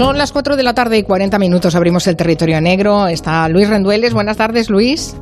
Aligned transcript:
Son 0.00 0.16
las 0.16 0.32
4 0.32 0.56
de 0.56 0.62
la 0.62 0.72
tarde 0.72 0.96
y 0.96 1.02
40 1.02 1.38
minutos. 1.38 1.74
Abrimos 1.74 2.06
el 2.06 2.16
territorio 2.16 2.58
negro. 2.62 3.06
Está 3.06 3.46
Luis 3.50 3.68
Rendueles. 3.68 4.14
Buenas 4.14 4.38
tardes, 4.38 4.70
Luis. 4.70 5.14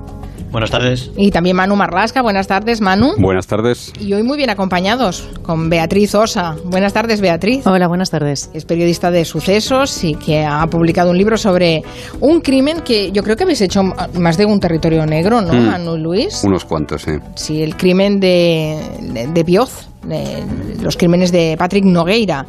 Buenas 0.52 0.70
tardes. 0.70 1.10
Y 1.16 1.32
también 1.32 1.56
Manu 1.56 1.74
Marlasca. 1.74 2.22
Buenas 2.22 2.46
tardes, 2.46 2.80
Manu. 2.80 3.14
Buenas 3.18 3.48
tardes. 3.48 3.92
Y 3.98 4.12
hoy 4.14 4.22
muy 4.22 4.36
bien 4.36 4.50
acompañados 4.50 5.28
con 5.42 5.68
Beatriz 5.68 6.14
Osa. 6.14 6.54
Buenas 6.64 6.92
tardes, 6.92 7.20
Beatriz. 7.20 7.66
Hola, 7.66 7.88
buenas 7.88 8.10
tardes. 8.10 8.50
Es 8.54 8.64
periodista 8.64 9.10
de 9.10 9.24
sucesos 9.24 10.04
y 10.04 10.14
que 10.14 10.44
ha 10.44 10.64
publicado 10.68 11.10
un 11.10 11.18
libro 11.18 11.36
sobre 11.36 11.82
un 12.20 12.40
crimen 12.40 12.82
que 12.82 13.10
yo 13.10 13.24
creo 13.24 13.34
que 13.34 13.42
habéis 13.42 13.60
hecho 13.62 13.82
más 13.82 14.36
de 14.38 14.46
un 14.46 14.60
territorio 14.60 15.04
negro, 15.06 15.42
¿no, 15.42 15.54
Mm. 15.54 15.66
Manu 15.66 15.96
Luis? 15.96 16.44
Unos 16.44 16.64
cuantos, 16.64 17.02
sí. 17.02 17.10
Sí, 17.34 17.62
el 17.64 17.76
crimen 17.76 18.20
de, 18.20 18.78
de, 19.02 19.26
de 19.26 19.42
Bioz, 19.42 19.88
de- 20.04 20.44
los 20.80 20.96
crímenes 20.96 21.32
de 21.32 21.56
Patrick 21.58 21.84
Nogueira. 21.84 22.46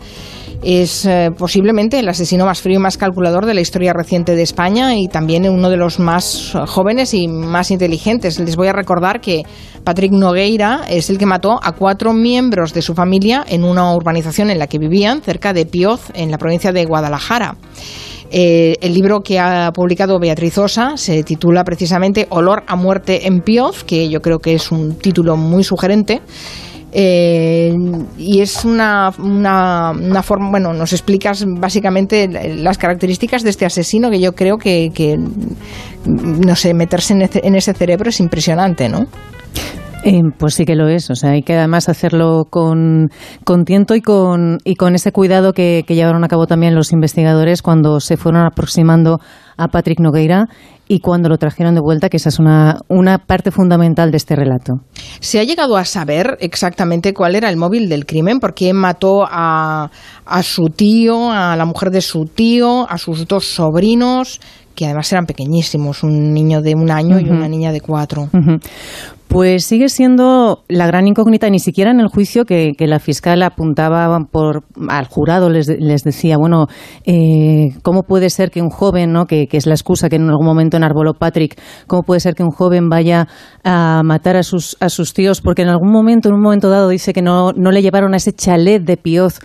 Es 0.62 1.06
eh, 1.06 1.32
posiblemente 1.38 2.00
el 2.00 2.10
asesino 2.10 2.46
más 2.46 2.62
frío 2.62 2.80
y 2.80 2.82
más 2.82 2.98
calculador 2.98 3.46
de 3.46 3.54
la 3.54 3.62
historia 3.62 3.94
reciente 3.94 4.36
de 4.36 4.42
España 4.42 4.98
y 4.98 5.08
también 5.08 5.50
uno 5.50 5.70
de 5.70 5.78
los 5.78 6.00
más 6.00 6.54
jóvenes 6.68 7.14
y 7.14 7.30
más 7.30 7.72
inteligentes. 7.72 8.40
Les 8.40 8.58
voy 8.58 8.68
a 8.68 8.74
recordar 8.74 9.22
que 9.22 9.44
Patrick 9.86 10.12
Nogueira 10.12 10.82
es 10.90 11.10
el 11.10 11.18
que 11.18 11.26
mató 11.26 11.60
a 11.64 11.72
cuatro 11.72 12.12
miembros 12.14 12.74
de 12.74 12.82
su 12.82 12.94
familia 12.94 13.46
en 13.48 13.64
una 13.64 13.96
urbanización 13.96 14.50
en 14.50 14.60
la 14.60 14.68
que 14.68 14.80
vivían, 14.80 15.22
cerca 15.22 15.54
de 15.54 15.66
Pioz, 15.66 16.12
en 16.14 16.30
la 16.30 16.38
provincia 16.38 16.74
de 16.74 16.86
Guadalajara. 16.86 17.56
Eh, 18.32 18.76
el 18.82 18.94
libro 18.94 19.22
que 19.22 19.40
ha 19.40 19.72
publicado 19.72 20.20
Beatriz 20.20 20.58
Osa 20.58 20.98
se 20.98 21.24
titula 21.24 21.64
precisamente 21.64 22.28
Olor 22.30 22.64
a 22.68 22.76
muerte 22.76 23.28
en 23.28 23.42
Pioz, 23.42 23.84
que 23.84 24.10
yo 24.10 24.22
creo 24.22 24.40
que 24.40 24.54
es 24.54 24.72
un 24.72 24.96
título 24.98 25.36
muy 25.36 25.64
sugerente. 25.64 26.22
Eh, 26.92 27.72
y 28.18 28.42
es 28.42 28.66
una, 28.66 29.14
una, 29.20 29.92
una 29.92 30.24
forma, 30.24 30.50
bueno, 30.50 30.74
nos 30.74 30.92
explicas 30.92 31.46
básicamente 31.48 32.28
las 32.28 32.78
características 32.78 33.44
de 33.44 33.52
este 33.52 33.66
asesino 33.66 34.10
que 34.10 34.20
yo 34.20 34.34
creo 34.34 34.58
que, 34.58 34.92
que 34.94 35.18
no 36.06 36.56
sé, 36.56 36.74
meterse 36.74 37.14
en 37.14 37.22
ese, 37.22 37.42
en 37.44 37.56
ese 37.56 37.74
cerebro 37.74 38.10
es 38.10 38.20
impresionante, 38.20 38.90
¿no? 38.90 39.06
Eh, 40.02 40.22
pues 40.38 40.56
sí 40.56 40.64
que 40.64 40.76
lo 40.76 40.88
es, 40.88 41.10
o 41.10 41.16
sea, 41.16 41.32
hay 41.32 41.44
que 41.44 41.56
además 41.56 41.90
hacerlo 41.90 42.46
con, 42.50 43.10
con 43.44 43.66
tiento 43.66 43.96
y 43.96 44.02
con, 44.02 44.58
y 44.64 44.76
con 44.76 44.96
ese 44.96 45.12
cuidado 45.12 45.52
que, 45.52 45.84
que 45.86 45.94
llevaron 45.94 46.24
a 46.24 46.30
cabo 46.30 46.48
también 46.48 46.74
los 46.74 46.94
investigadores 46.94 47.62
cuando 47.62 48.00
se 48.00 48.16
fueron 48.16 48.46
aproximando 48.46 49.20
a 49.58 49.68
Patrick 49.68 50.00
Nogueira 50.00 50.48
y 50.88 51.02
cuando 51.02 51.28
lo 51.28 51.38
trajeron 51.38 51.76
de 51.76 51.82
vuelta, 51.82 52.08
que 52.10 52.18
esa 52.18 52.30
es 52.30 52.40
una, 52.40 52.78
una 52.88 53.20
parte 53.20 53.52
fundamental 53.52 54.10
de 54.10 54.18
este 54.18 54.36
relato. 54.36 54.76
¿Se 55.20 55.40
ha 55.40 55.44
llegado 55.44 55.76
a 55.76 55.84
saber 55.84 56.38
exactamente 56.40 57.14
cuál 57.14 57.36
era 57.36 57.50
el 57.50 57.58
móvil 57.58 57.90
del 57.90 58.06
crimen? 58.06 58.40
¿Por 58.40 58.54
qué 58.54 58.74
mató 58.74 59.26
a, 59.30 59.92
a 60.26 60.44
su 60.44 60.70
tío, 60.70 61.30
a 61.30 61.56
la 61.58 61.66
mujer 61.66 61.92
de 61.92 62.02
su 62.02 62.26
tío, 62.26 62.90
a 62.90 62.98
sus 62.98 63.28
dos 63.28 63.46
sobrinos, 63.46 64.40
que 64.74 64.86
además 64.86 65.12
eran 65.12 65.26
pequeñísimos, 65.26 66.04
un 66.04 66.34
niño 66.34 66.62
de 66.62 66.74
un 66.74 66.90
año 66.90 67.20
y 67.20 67.30
una 67.30 67.50
niña 67.50 67.74
de 67.74 67.82
cuatro? 67.82 68.30
Pues 69.30 69.64
sigue 69.66 69.90
siendo 69.90 70.64
la 70.68 70.88
gran 70.88 71.08
incógnita, 71.08 71.52
ni 71.52 71.60
siquiera 71.60 71.92
en 71.92 72.00
el 72.00 72.08
juicio 72.08 72.46
que, 72.46 72.72
que 72.76 72.88
la 72.88 72.98
fiscal 72.98 73.44
apuntaba 73.44 74.08
por, 74.32 74.64
al 74.90 75.06
jurado, 75.06 75.52
les, 75.52 75.68
les 75.68 76.04
decía, 76.04 76.36
bueno, 76.40 76.66
eh, 77.06 77.70
¿cómo 77.84 78.02
puede 78.02 78.32
ser 78.32 78.50
que 78.50 78.60
un 78.60 78.72
joven, 78.72 79.14
¿no? 79.14 79.28
que, 79.28 79.46
que 79.46 79.58
es 79.58 79.68
la 79.68 79.76
excusa 79.76 80.10
que 80.10 80.16
en 80.16 80.28
algún 80.30 80.48
momento 80.48 80.78
enarboló 80.78 81.14
Patrick, 81.14 81.62
cómo 81.86 82.02
puede 82.02 82.22
ser 82.22 82.34
que 82.34 82.42
un 82.42 82.50
joven 82.50 82.90
vaya 82.90 83.28
a 83.64 84.02
matar 84.04 84.36
a 84.36 84.42
sus, 84.42 84.76
a 84.80 84.90
sus 84.90 85.14
tíos? 85.14 85.42
Porque 85.42 85.62
en 85.62 85.70
algún 85.70 85.92
momento, 85.92 86.30
en 86.30 86.34
un 86.34 86.42
momento 86.42 86.72
dado, 86.72 86.90
dice 86.90 87.14
que 87.14 87.22
no, 87.22 87.52
no 87.52 87.70
le 87.70 87.84
llevaron 87.84 88.16
a 88.16 88.18
ese 88.18 88.34
chalet 88.34 88.82
de 88.82 88.98
Pioz 88.98 89.42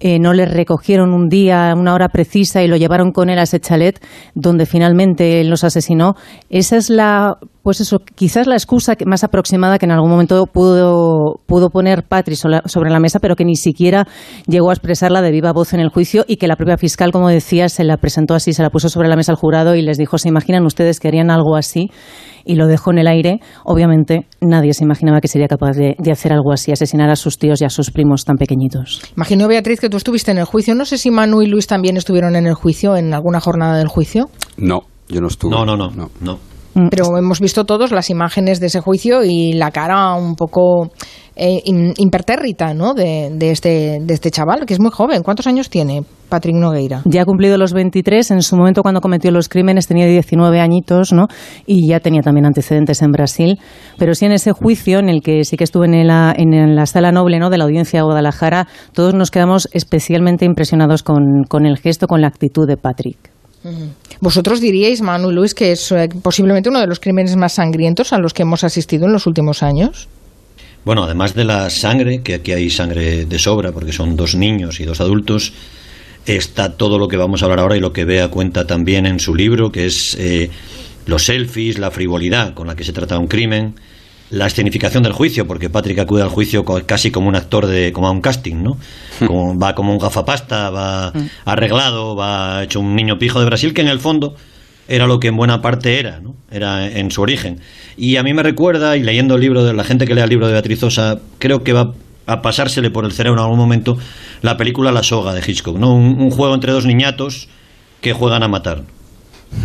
eh, 0.00 0.20
no 0.20 0.32
le 0.32 0.46
recogieron 0.46 1.12
un 1.12 1.28
día, 1.28 1.74
una 1.76 1.92
hora 1.92 2.08
precisa 2.08 2.62
y 2.62 2.68
lo 2.68 2.76
llevaron 2.76 3.10
con 3.10 3.30
él 3.30 3.38
a 3.38 3.42
ese 3.42 3.58
chalet 3.58 3.98
donde 4.34 4.64
finalmente 4.64 5.40
él 5.40 5.48
los 5.48 5.64
asesinó. 5.64 6.14
Esa 6.50 6.76
es 6.76 6.88
la, 6.88 7.38
pues 7.68 7.82
eso, 7.82 7.98
quizás 8.14 8.46
la 8.46 8.54
excusa 8.54 8.94
más 9.04 9.24
aproximada 9.24 9.78
que 9.78 9.84
en 9.84 9.92
algún 9.92 10.08
momento 10.08 10.46
pudo, 10.46 11.38
pudo 11.44 11.68
poner 11.68 12.02
Patrick 12.02 12.38
sola- 12.38 12.62
sobre 12.64 12.88
la 12.88 12.98
mesa, 12.98 13.18
pero 13.20 13.36
que 13.36 13.44
ni 13.44 13.56
siquiera 13.56 14.06
llegó 14.46 14.70
a 14.70 14.72
expresarla 14.72 15.20
de 15.20 15.30
viva 15.30 15.52
voz 15.52 15.74
en 15.74 15.80
el 15.80 15.90
juicio 15.90 16.24
y 16.26 16.36
que 16.36 16.48
la 16.48 16.56
propia 16.56 16.78
fiscal, 16.78 17.12
como 17.12 17.28
decía, 17.28 17.68
se 17.68 17.84
la 17.84 17.98
presentó 17.98 18.32
así, 18.34 18.54
se 18.54 18.62
la 18.62 18.70
puso 18.70 18.88
sobre 18.88 19.08
la 19.10 19.16
mesa 19.16 19.32
al 19.32 19.36
jurado 19.36 19.74
y 19.74 19.82
les 19.82 19.98
dijo, 19.98 20.16
¿se 20.16 20.30
imaginan 20.30 20.64
ustedes 20.64 20.98
que 20.98 21.08
harían 21.08 21.30
algo 21.30 21.56
así? 21.56 21.90
Y 22.46 22.54
lo 22.54 22.68
dejó 22.68 22.90
en 22.92 22.98
el 23.00 23.06
aire. 23.08 23.40
Obviamente 23.66 24.26
nadie 24.40 24.72
se 24.72 24.82
imaginaba 24.84 25.20
que 25.20 25.28
sería 25.28 25.46
capaz 25.46 25.72
de, 25.76 25.94
de 25.98 26.10
hacer 26.10 26.32
algo 26.32 26.50
así, 26.52 26.72
asesinar 26.72 27.10
a 27.10 27.16
sus 27.16 27.36
tíos 27.38 27.60
y 27.60 27.66
a 27.66 27.68
sus 27.68 27.90
primos 27.90 28.24
tan 28.24 28.36
pequeñitos. 28.36 29.02
Imagino, 29.14 29.46
Beatriz, 29.46 29.78
que 29.78 29.90
tú 29.90 29.98
estuviste 29.98 30.30
en 30.30 30.38
el 30.38 30.46
juicio. 30.46 30.74
No 30.74 30.86
sé 30.86 30.96
si 30.96 31.10
Manu 31.10 31.42
y 31.42 31.48
Luis 31.48 31.66
también 31.66 31.98
estuvieron 31.98 32.34
en 32.34 32.46
el 32.46 32.54
juicio, 32.54 32.96
en 32.96 33.12
alguna 33.12 33.40
jornada 33.40 33.76
del 33.76 33.88
juicio. 33.88 34.30
No, 34.56 34.80
yo 35.10 35.20
no 35.20 35.26
estuve. 35.26 35.50
No, 35.50 35.66
no, 35.66 35.76
no, 35.76 35.90
no. 36.22 36.38
Mm. 36.78 36.88
Pero 36.90 37.16
hemos 37.18 37.40
visto 37.40 37.64
todos 37.64 37.90
las 37.92 38.10
imágenes 38.10 38.60
de 38.60 38.66
ese 38.66 38.80
juicio 38.80 39.24
y 39.24 39.52
la 39.54 39.70
cara 39.70 40.14
un 40.14 40.34
poco 40.34 40.90
eh, 41.36 41.60
in- 41.64 41.94
impertérrita 41.96 42.74
¿no? 42.74 42.94
de, 42.94 43.30
de 43.32 43.50
este, 43.50 43.98
de 44.00 44.14
este 44.14 44.30
chaval, 44.30 44.66
que 44.66 44.74
es 44.74 44.80
muy 44.80 44.90
joven. 44.90 45.22
¿Cuántos 45.22 45.46
años 45.46 45.70
tiene 45.70 46.02
Patrick 46.28 46.56
Nogueira? 46.56 47.02
Ya 47.04 47.22
ha 47.22 47.24
cumplido 47.24 47.56
los 47.58 47.72
23, 47.72 48.30
en 48.32 48.42
su 48.42 48.56
momento 48.56 48.82
cuando 48.82 49.00
cometió 49.00 49.30
los 49.30 49.48
crímenes 49.48 49.86
tenía 49.86 50.06
19 50.06 50.60
añitos, 50.60 51.12
¿no? 51.12 51.26
Y 51.66 51.88
ya 51.88 52.00
tenía 52.00 52.22
también 52.22 52.46
antecedentes 52.46 53.02
en 53.02 53.10
Brasil. 53.12 53.58
Pero 53.98 54.14
sí 54.14 54.26
en 54.26 54.32
ese 54.32 54.52
juicio, 54.52 54.98
en 54.98 55.08
el 55.08 55.22
que 55.22 55.44
sí 55.44 55.56
que 55.56 55.64
estuve 55.64 55.86
en 55.86 56.06
la, 56.06 56.34
en 56.36 56.74
la 56.76 56.86
sala 56.86 57.12
noble, 57.12 57.38
¿no? 57.38 57.50
De 57.50 57.58
la 57.58 57.64
audiencia 57.64 58.00
de 58.00 58.04
Guadalajara, 58.04 58.66
todos 58.92 59.14
nos 59.14 59.30
quedamos 59.30 59.68
especialmente 59.72 60.44
impresionados 60.44 61.02
con, 61.02 61.44
con 61.48 61.66
el 61.66 61.78
gesto, 61.78 62.06
con 62.06 62.20
la 62.20 62.28
actitud 62.28 62.66
de 62.66 62.76
Patrick. 62.76 63.30
Vosotros 64.20 64.60
diríais, 64.60 65.00
Manu 65.00 65.30
y 65.30 65.34
Luis, 65.34 65.54
que 65.54 65.72
es 65.72 65.92
eh, 65.92 66.08
posiblemente 66.22 66.68
uno 66.68 66.80
de 66.80 66.86
los 66.86 67.00
crímenes 67.00 67.36
más 67.36 67.54
sangrientos 67.54 68.12
a 68.12 68.18
los 68.18 68.34
que 68.34 68.42
hemos 68.42 68.64
asistido 68.64 69.06
en 69.06 69.12
los 69.12 69.26
últimos 69.26 69.62
años. 69.62 70.08
Bueno, 70.84 71.04
además 71.04 71.34
de 71.34 71.44
la 71.44 71.70
sangre, 71.70 72.22
que 72.22 72.34
aquí 72.34 72.52
hay 72.52 72.70
sangre 72.70 73.26
de 73.26 73.38
sobra, 73.38 73.72
porque 73.72 73.92
son 73.92 74.16
dos 74.16 74.34
niños 74.34 74.80
y 74.80 74.84
dos 74.84 75.00
adultos, 75.00 75.52
está 76.26 76.76
todo 76.76 76.98
lo 76.98 77.08
que 77.08 77.16
vamos 77.16 77.42
a 77.42 77.46
hablar 77.46 77.60
ahora 77.60 77.76
y 77.76 77.80
lo 77.80 77.92
que 77.92 78.04
Bea 78.04 78.28
cuenta 78.28 78.66
también 78.66 79.06
en 79.06 79.20
su 79.20 79.34
libro, 79.34 79.70
que 79.70 79.86
es 79.86 80.16
eh, 80.18 80.50
los 81.06 81.24
selfies, 81.24 81.78
la 81.78 81.90
frivolidad 81.90 82.54
con 82.54 82.66
la 82.66 82.76
que 82.76 82.84
se 82.84 82.92
trata 82.92 83.18
un 83.18 83.28
crimen, 83.28 83.74
la 84.30 84.46
escenificación 84.46 85.02
del 85.02 85.12
juicio, 85.12 85.46
porque 85.46 85.70
Patrick 85.70 85.98
acude 86.00 86.22
al 86.22 86.28
juicio 86.28 86.64
casi 86.86 87.10
como 87.10 87.28
un 87.28 87.34
actor 87.36 87.66
de, 87.66 87.92
como 87.92 88.08
a 88.08 88.10
un 88.10 88.20
casting, 88.20 88.56
¿no? 88.62 88.76
Como- 89.26 89.58
va 89.58 89.74
como 89.74 89.92
un 89.92 89.98
gafapasta, 89.98 90.68
va 90.70 91.12
arreglado, 91.44 92.14
va 92.14 92.62
hecho 92.64 92.80
un 92.80 92.94
niño 92.94 93.18
pijo 93.18 93.40
de 93.40 93.46
Brasil, 93.46 93.72
que 93.72 93.80
en 93.80 93.88
el 93.88 94.00
fondo 94.00 94.36
era 94.86 95.06
lo 95.06 95.18
que 95.20 95.28
en 95.28 95.36
buena 95.36 95.60
parte 95.62 95.98
era, 95.98 96.20
¿no? 96.20 96.34
Era 96.50 96.86
en 96.88 97.10
su 97.10 97.22
origen. 97.22 97.60
Y 97.96 98.16
a 98.16 98.22
mí 98.22 98.32
me 98.34 98.42
recuerda, 98.42 98.96
y 98.96 99.02
leyendo 99.02 99.34
el 99.36 99.40
libro 99.40 99.64
de 99.64 99.72
la 99.72 99.84
gente 99.84 100.06
que 100.06 100.14
lea 100.14 100.24
el 100.24 100.30
libro 100.30 100.46
de 100.46 100.52
Beatriz 100.52 100.80
Sosa, 100.80 101.18
creo 101.38 101.62
que 101.64 101.72
va 101.72 101.92
a 102.26 102.42
pasársele 102.42 102.90
por 102.90 103.06
el 103.06 103.12
cerebro 103.12 103.40
en 103.40 103.44
algún 103.44 103.58
momento 103.58 103.96
la 104.42 104.56
película 104.58 104.92
La 104.92 105.02
soga 105.02 105.32
de 105.32 105.40
Hitchcock, 105.46 105.78
¿no? 105.78 105.94
Un, 105.94 106.20
un 106.20 106.30
juego 106.30 106.54
entre 106.54 106.72
dos 106.72 106.84
niñatos 106.84 107.48
que 108.02 108.12
juegan 108.12 108.42
a 108.42 108.48
matar. 108.48 108.82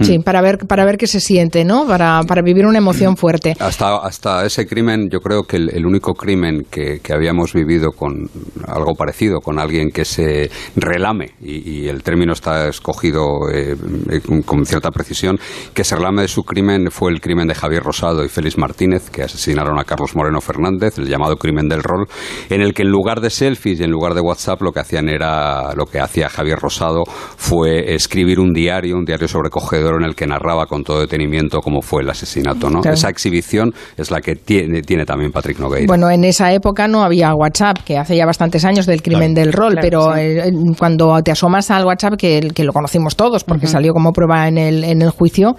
Sí, 0.01 0.19
para 0.19 0.41
ver, 0.41 0.57
para 0.67 0.85
ver 0.85 0.97
qué 0.97 1.07
se 1.07 1.19
siente, 1.19 1.63
¿no? 1.63 1.85
Para, 1.85 2.21
para 2.23 2.41
vivir 2.41 2.65
una 2.65 2.77
emoción 2.77 3.15
fuerte. 3.15 3.55
Hasta, 3.59 3.97
hasta 3.97 4.45
ese 4.45 4.65
crimen, 4.65 5.09
yo 5.11 5.19
creo 5.19 5.43
que 5.43 5.57
el, 5.57 5.69
el 5.69 5.85
único 5.85 6.13
crimen 6.13 6.65
que, 6.71 6.99
que 6.99 7.13
habíamos 7.13 7.53
vivido 7.53 7.91
con 7.91 8.29
algo 8.67 8.95
parecido, 8.95 9.39
con 9.39 9.59
alguien 9.59 9.91
que 9.91 10.05
se 10.05 10.49
relame, 10.75 11.31
y, 11.41 11.81
y 11.83 11.87
el 11.89 12.01
término 12.01 12.33
está 12.33 12.69
escogido 12.69 13.49
eh, 13.53 13.75
eh, 14.09 14.19
con, 14.21 14.41
con 14.41 14.65
cierta 14.65 14.89
precisión, 14.89 15.37
que 15.73 15.83
se 15.83 15.95
relame 15.95 16.23
de 16.23 16.27
su 16.27 16.43
crimen 16.43 16.89
fue 16.89 17.11
el 17.11 17.21
crimen 17.21 17.47
de 17.47 17.55
Javier 17.55 17.83
Rosado 17.83 18.23
y 18.23 18.29
Félix 18.29 18.57
Martínez, 18.57 19.09
que 19.09 19.23
asesinaron 19.23 19.79
a 19.79 19.83
Carlos 19.83 20.15
Moreno 20.15 20.41
Fernández, 20.41 20.97
el 20.97 21.07
llamado 21.07 21.35
crimen 21.35 21.67
del 21.67 21.83
rol, 21.83 22.07
en 22.49 22.61
el 22.61 22.73
que 22.73 22.83
en 22.83 22.89
lugar 22.89 23.21
de 23.21 23.29
selfies 23.29 23.79
y 23.79 23.83
en 23.83 23.91
lugar 23.91 24.13
de 24.13 24.21
WhatsApp 24.21 24.61
lo 24.61 24.71
que 24.71 24.79
hacían 24.79 25.09
era, 25.09 25.73
lo 25.75 25.85
que 25.85 25.99
hacía 25.99 26.29
Javier 26.29 26.57
Rosado 26.57 27.03
fue 27.05 27.93
escribir 27.93 28.39
un 28.39 28.53
diario, 28.53 28.95
un 28.97 29.05
diario 29.05 29.27
sobrecogedor 29.27 29.72
en 29.77 30.03
el 30.03 30.15
que 30.15 30.27
narraba 30.27 30.65
con 30.65 30.83
todo 30.83 30.99
detenimiento 30.99 31.59
cómo 31.61 31.81
fue 31.81 32.03
el 32.03 32.09
asesinato, 32.09 32.69
¿no? 32.69 32.81
Claro. 32.81 32.95
Esa 32.95 33.09
exhibición 33.09 33.71
es 33.97 34.11
la 34.11 34.21
que 34.21 34.35
tiene, 34.35 34.81
tiene 34.81 35.05
también 35.05 35.31
Patrick 35.31 35.59
Nogueira. 35.59 35.87
Bueno, 35.87 36.09
en 36.09 36.23
esa 36.23 36.51
época 36.53 36.87
no 36.87 37.03
había 37.03 37.33
WhatsApp, 37.33 37.77
que 37.85 37.97
hace 37.97 38.15
ya 38.15 38.25
bastantes 38.25 38.65
años 38.65 38.85
del 38.85 39.01
crimen 39.01 39.33
Claro. 39.33 39.45
del 39.45 39.53
rol, 39.53 39.71
Claro, 39.73 39.87
pero 39.89 40.13
sí. 40.13 40.19
eh, 40.21 40.51
cuando 40.77 41.21
te 41.23 41.31
asomas 41.31 41.71
al 41.71 41.85
WhatsApp, 41.85 42.13
que, 42.17 42.49
que 42.53 42.63
lo 42.63 42.73
conocimos 42.73 43.15
todos, 43.15 43.43
porque 43.43 43.67
salió 43.67 43.93
como 43.93 44.11
prueba 44.11 44.47
en 44.47 44.57
el, 44.57 44.83
en 44.83 45.01
el 45.01 45.09
juicio, 45.09 45.55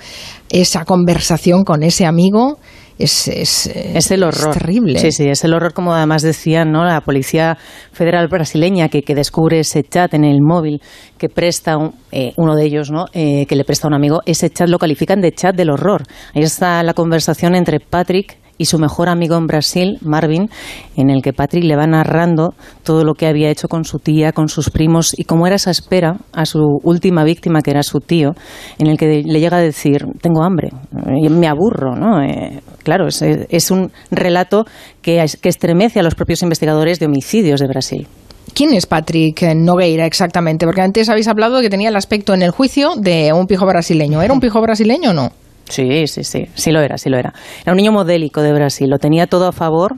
esa 0.50 0.84
conversación 0.84 1.64
con 1.64 1.82
ese 1.82 2.06
amigo 2.06 2.58
es, 2.98 3.28
es, 3.28 3.66
Es 3.66 4.10
el 4.10 4.22
horror. 4.22 4.50
es 4.50 4.58
terrible. 4.58 4.98
Sí, 4.98 5.10
sí, 5.12 5.28
es 5.28 5.42
el 5.44 5.54
horror, 5.54 5.72
como 5.72 5.94
además 5.94 6.22
decían, 6.22 6.70
¿no? 6.70 6.84
La 6.84 7.00
Policía 7.00 7.56
Federal 7.92 8.28
Brasileña 8.28 8.88
que, 8.88 9.02
que 9.02 9.14
descubre 9.14 9.58
ese 9.60 9.82
chat 9.82 10.14
en 10.14 10.24
el 10.24 10.38
móvil 10.42 10.80
que 11.18 11.28
presta 11.28 11.76
un- 11.76 11.94
eh, 12.12 12.32
uno 12.36 12.54
de 12.54 12.64
ellos, 12.64 12.90
¿no? 12.90 13.06
Eh, 13.12 13.46
que 13.46 13.56
le 13.56 13.64
presta 13.64 13.86
a 13.86 13.88
un 13.88 13.94
amigo. 13.94 14.20
Ese 14.26 14.50
chat 14.50 14.68
lo 14.68 14.78
califican 14.78 15.20
de 15.20 15.32
chat 15.32 15.54
del 15.56 15.70
horror. 15.70 16.02
Ahí 16.34 16.42
está 16.42 16.82
la 16.82 16.94
conversación 16.94 17.54
entre 17.54 17.80
Patrick 17.80 18.38
y 18.58 18.66
su 18.66 18.78
mejor 18.78 19.08
amigo 19.08 19.36
en 19.36 19.46
Brasil, 19.46 19.98
Marvin, 20.02 20.48
en 20.96 21.10
el 21.10 21.22
que 21.22 21.32
Patrick 21.32 21.64
le 21.64 21.76
va 21.76 21.86
narrando 21.86 22.54
todo 22.82 23.04
lo 23.04 23.14
que 23.14 23.26
había 23.26 23.50
hecho 23.50 23.68
con 23.68 23.84
su 23.84 23.98
tía, 23.98 24.32
con 24.32 24.48
sus 24.48 24.70
primos 24.70 25.18
y 25.18 25.24
cómo 25.24 25.46
era 25.46 25.56
esa 25.56 25.70
espera 25.70 26.18
a 26.32 26.46
su 26.46 26.60
última 26.82 27.24
víctima, 27.24 27.60
que 27.62 27.70
era 27.70 27.82
su 27.82 28.00
tío, 28.00 28.34
en 28.78 28.86
el 28.86 28.96
que 28.96 29.22
le 29.24 29.40
llega 29.40 29.56
a 29.56 29.60
decir, 29.60 30.06
tengo 30.20 30.42
hambre, 30.42 30.70
me 30.92 31.48
aburro, 31.48 31.96
¿no? 31.96 32.22
Eh, 32.22 32.60
claro, 32.82 33.08
es, 33.08 33.70
un 33.70 33.90
relato 34.10 34.64
que, 35.02 35.24
que 35.40 35.48
estremece 35.48 36.00
a 36.00 36.02
los 36.02 36.14
propios 36.14 36.42
investigadores 36.42 37.00
de 37.00 37.06
homicidios 37.06 37.60
de 37.60 37.66
Brasil. 37.66 38.08
¿Quién 38.54 38.72
es 38.74 38.86
Patrick 38.86 39.42
Nogueira 39.56 40.06
exactamente? 40.06 40.66
Porque 40.66 40.82
antes 40.82 41.08
habéis 41.08 41.26
hablado 41.26 41.56
de 41.56 41.62
que 41.62 41.70
tenía 41.70 41.88
el 41.88 41.96
aspecto 41.96 42.34
en 42.34 42.42
el 42.42 42.50
juicio 42.50 42.94
de 42.96 43.32
un 43.32 43.46
pijo 43.46 43.66
brasileño. 43.66 44.22
¿Era 44.22 44.32
un 44.32 44.40
pijo 44.40 44.60
brasileño 44.60 45.10
o 45.10 45.12
no? 45.12 45.32
Sí, 45.68 46.06
sí, 46.06 46.24
sí, 46.24 46.46
sí 46.54 46.70
lo 46.70 46.80
era, 46.80 46.98
sí 46.98 47.08
lo 47.08 47.18
era. 47.18 47.32
Era 47.62 47.72
un 47.72 47.76
niño 47.76 47.92
modélico 47.92 48.42
de 48.42 48.52
Brasil, 48.52 48.90
lo 48.90 48.98
tenía 48.98 49.26
todo 49.26 49.48
a 49.48 49.52
favor 49.52 49.96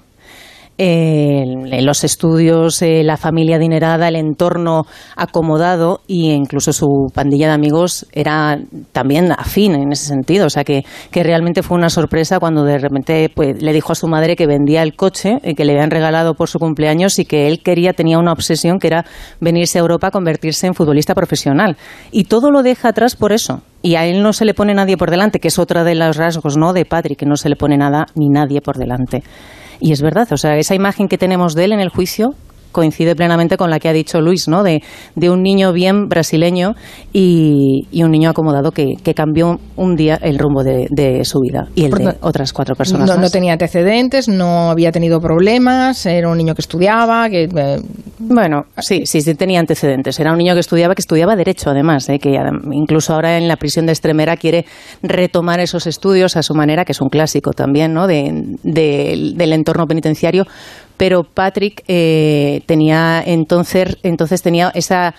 en 0.79 1.87
los 1.87 2.05
estudios, 2.05 2.83
eh, 2.83 3.03
la 3.03 3.17
familia 3.17 3.57
adinerada, 3.57 4.09
el 4.09 4.17
entorno 4.17 4.87
acomodado 5.17 6.01
e 6.09 6.35
incluso 6.35 6.73
su 6.73 6.87
pandilla 7.15 7.49
de 7.49 7.55
amigos 7.55 8.07
era 8.13 8.59
también 8.93 9.33
afín 9.33 9.75
en 9.75 9.93
ese 9.93 10.07
sentido. 10.07 10.47
O 10.47 10.51
sea 10.51 10.65
que, 10.65 10.85
que 11.11 11.23
realmente 11.23 11.63
fue 11.63 11.79
una 11.79 11.89
sorpresa 11.89 12.39
cuando 12.39 12.65
de 12.65 12.79
repente 12.79 13.31
pues, 13.35 13.63
le 13.63 13.73
dijo 13.73 13.93
a 13.93 13.95
su 13.95 14.07
madre 14.07 14.37
que 14.37 14.47
vendía 14.47 14.83
el 14.83 14.95
coche 14.97 15.39
eh, 15.43 15.55
que 15.55 15.65
le 15.65 15.73
habían 15.73 15.91
regalado 15.91 16.35
por 16.35 16.49
su 16.49 16.59
cumpleaños 16.59 17.19
y 17.19 17.25
que 17.25 17.47
él 17.49 17.63
quería, 17.63 17.93
tenía 17.93 18.19
una 18.19 18.33
obsesión 18.33 18.79
que 18.79 18.89
era 18.89 19.07
venirse 19.41 19.79
a 19.79 19.83
Europa 19.83 20.09
a 20.09 20.11
convertirse 20.11 20.67
en 20.67 20.75
futbolista 20.75 21.15
profesional. 21.15 21.77
Y 22.11 22.25
todo 22.25 22.51
lo 22.51 22.63
deja 22.63 22.89
atrás 22.89 23.17
por 23.17 23.33
eso. 23.33 23.63
Y 23.83 23.95
a 23.95 24.05
él 24.05 24.23
no 24.23 24.33
se 24.33 24.45
le 24.45 24.53
pone 24.53 24.75
nadie 24.75 24.97
por 24.97 25.11
delante, 25.11 25.39
que 25.39 25.49
es 25.49 25.59
otra 25.59 25.85
de 25.85 25.95
los 25.95 26.17
rasgos 26.17 26.57
¿no? 26.57 26.73
de 26.73 26.85
Patrick, 26.85 27.19
que 27.19 27.27
no 27.27 27.37
se 27.37 27.49
le 27.49 27.57
pone 27.57 27.77
nada 27.77 28.07
ni 28.15 28.29
nadie 28.29 28.61
por 28.61 28.77
delante. 28.77 29.23
Y 29.81 29.93
es 29.93 30.03
verdad, 30.03 30.29
o 30.33 30.37
sea, 30.37 30.57
esa 30.57 30.75
imagen 30.75 31.09
que 31.09 31.19
tenemos 31.19 31.55
de 31.55 31.65
él 31.65 31.73
en 31.73 31.81
el 31.81 31.89
juicio 31.89 32.35
coincide 32.77 33.17
plenamente 33.17 33.57
con 33.57 33.71
la 33.71 33.79
que 33.79 33.89
ha 33.89 33.95
dicho 33.95 34.21
Luis, 34.21 34.49
¿no? 34.49 34.63
De, 34.63 34.83
de 35.15 35.31
un 35.31 35.43
niño 35.43 35.73
bien 35.73 36.09
brasileño 36.09 36.75
y, 37.11 37.89
un 38.05 38.11
niño 38.11 38.29
acomodado 38.29 38.71
que, 38.71 38.97
cambió 39.17 39.59
un 39.77 39.97
día 39.97 40.19
el 40.21 40.39
rumbo 40.39 40.63
de, 40.63 41.25
su 41.25 41.41
vida 41.41 41.69
y 41.75 41.85
el 41.85 41.93
de 41.93 42.17
otras 42.21 42.53
cuatro 42.53 42.75
personas. 42.77 43.09
No, 43.09 43.17
no, 43.17 43.31
tenía 43.31 43.55
antecedentes, 43.55 44.29
no 44.29 44.71
había 44.71 44.93
tenido 44.93 45.21
problemas, 45.21 46.05
era 46.05 46.29
un 46.29 46.37
niño 46.37 46.55
que 46.55 46.61
estudiaba, 46.61 47.31
que... 47.31 47.45
Eh, 47.45 47.81
bueno, 48.19 48.65
sí, 48.79 49.07
sí, 49.07 49.23
sí 49.23 49.35
tenía 49.35 49.61
antecedentes. 49.61 50.21
Era 50.21 50.33
un 50.33 50.39
niño 50.39 50.53
que 50.53 50.61
estudiaba, 50.61 50.95
que 50.95 51.01
estudiaba 51.01 51.35
Derecho 51.35 51.71
además, 51.71 52.09
¿eh? 52.11 52.19
que 52.19 52.37
incluso 52.73 53.15
ahora 53.15 53.39
en 53.39 53.49
la 53.49 53.57
prisión 53.57 53.87
de 53.87 53.93
Extremera 53.93 54.37
quiere 54.37 54.67
retomar 55.03 55.61
esos 55.61 55.87
estudios 55.87 56.37
a 56.37 56.43
su 56.43 56.55
manera, 56.55 56.85
que 56.85 56.93
es 56.93 57.01
un 57.01 57.09
clásico 57.09 57.53
también, 57.53 57.95
¿no? 57.95 58.07
De, 58.07 58.57
del 58.63 59.53
entorno 59.53 59.87
penitenciario, 59.87 60.45
pero 60.97 61.25
Patrick 61.25 61.83
eh, 61.89 62.63
tenía 62.67 63.23
entonces, 63.25 63.97
entonces 64.03 64.43
tenía 64.43 64.71
esa 64.75 65.15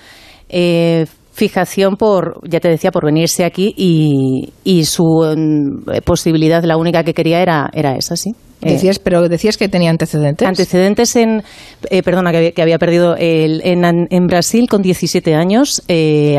eh, 0.49 1.05
fijación 1.33 1.95
por, 1.95 2.39
ya 2.49 2.59
te 2.59 2.69
decía, 2.69 2.91
por 2.91 3.05
venirse 3.05 3.45
aquí 3.45 3.73
y, 3.77 4.53
y 4.63 4.85
su 4.85 5.03
mm, 5.03 6.01
posibilidad, 6.03 6.63
la 6.63 6.77
única 6.77 7.03
que 7.03 7.13
quería 7.13 7.41
era, 7.41 7.69
era 7.73 7.95
esa, 7.95 8.15
sí. 8.15 8.31
Eh, 8.61 8.71
decías, 8.71 8.97
pero 8.97 9.29
decías 9.29 9.55
que 9.55 9.69
tenía 9.69 9.91
antecedentes. 9.91 10.47
Antecedentes 10.47 11.15
en, 11.15 11.43
perdona, 12.03 12.31
que, 12.31 12.59
había 12.59 12.79
perdido, 12.79 13.15
el, 13.15 13.61
en, 13.63 14.07
en, 14.09 14.25
Brasil 14.25 14.67
con 14.67 14.81
17 14.81 15.35
años, 15.35 15.83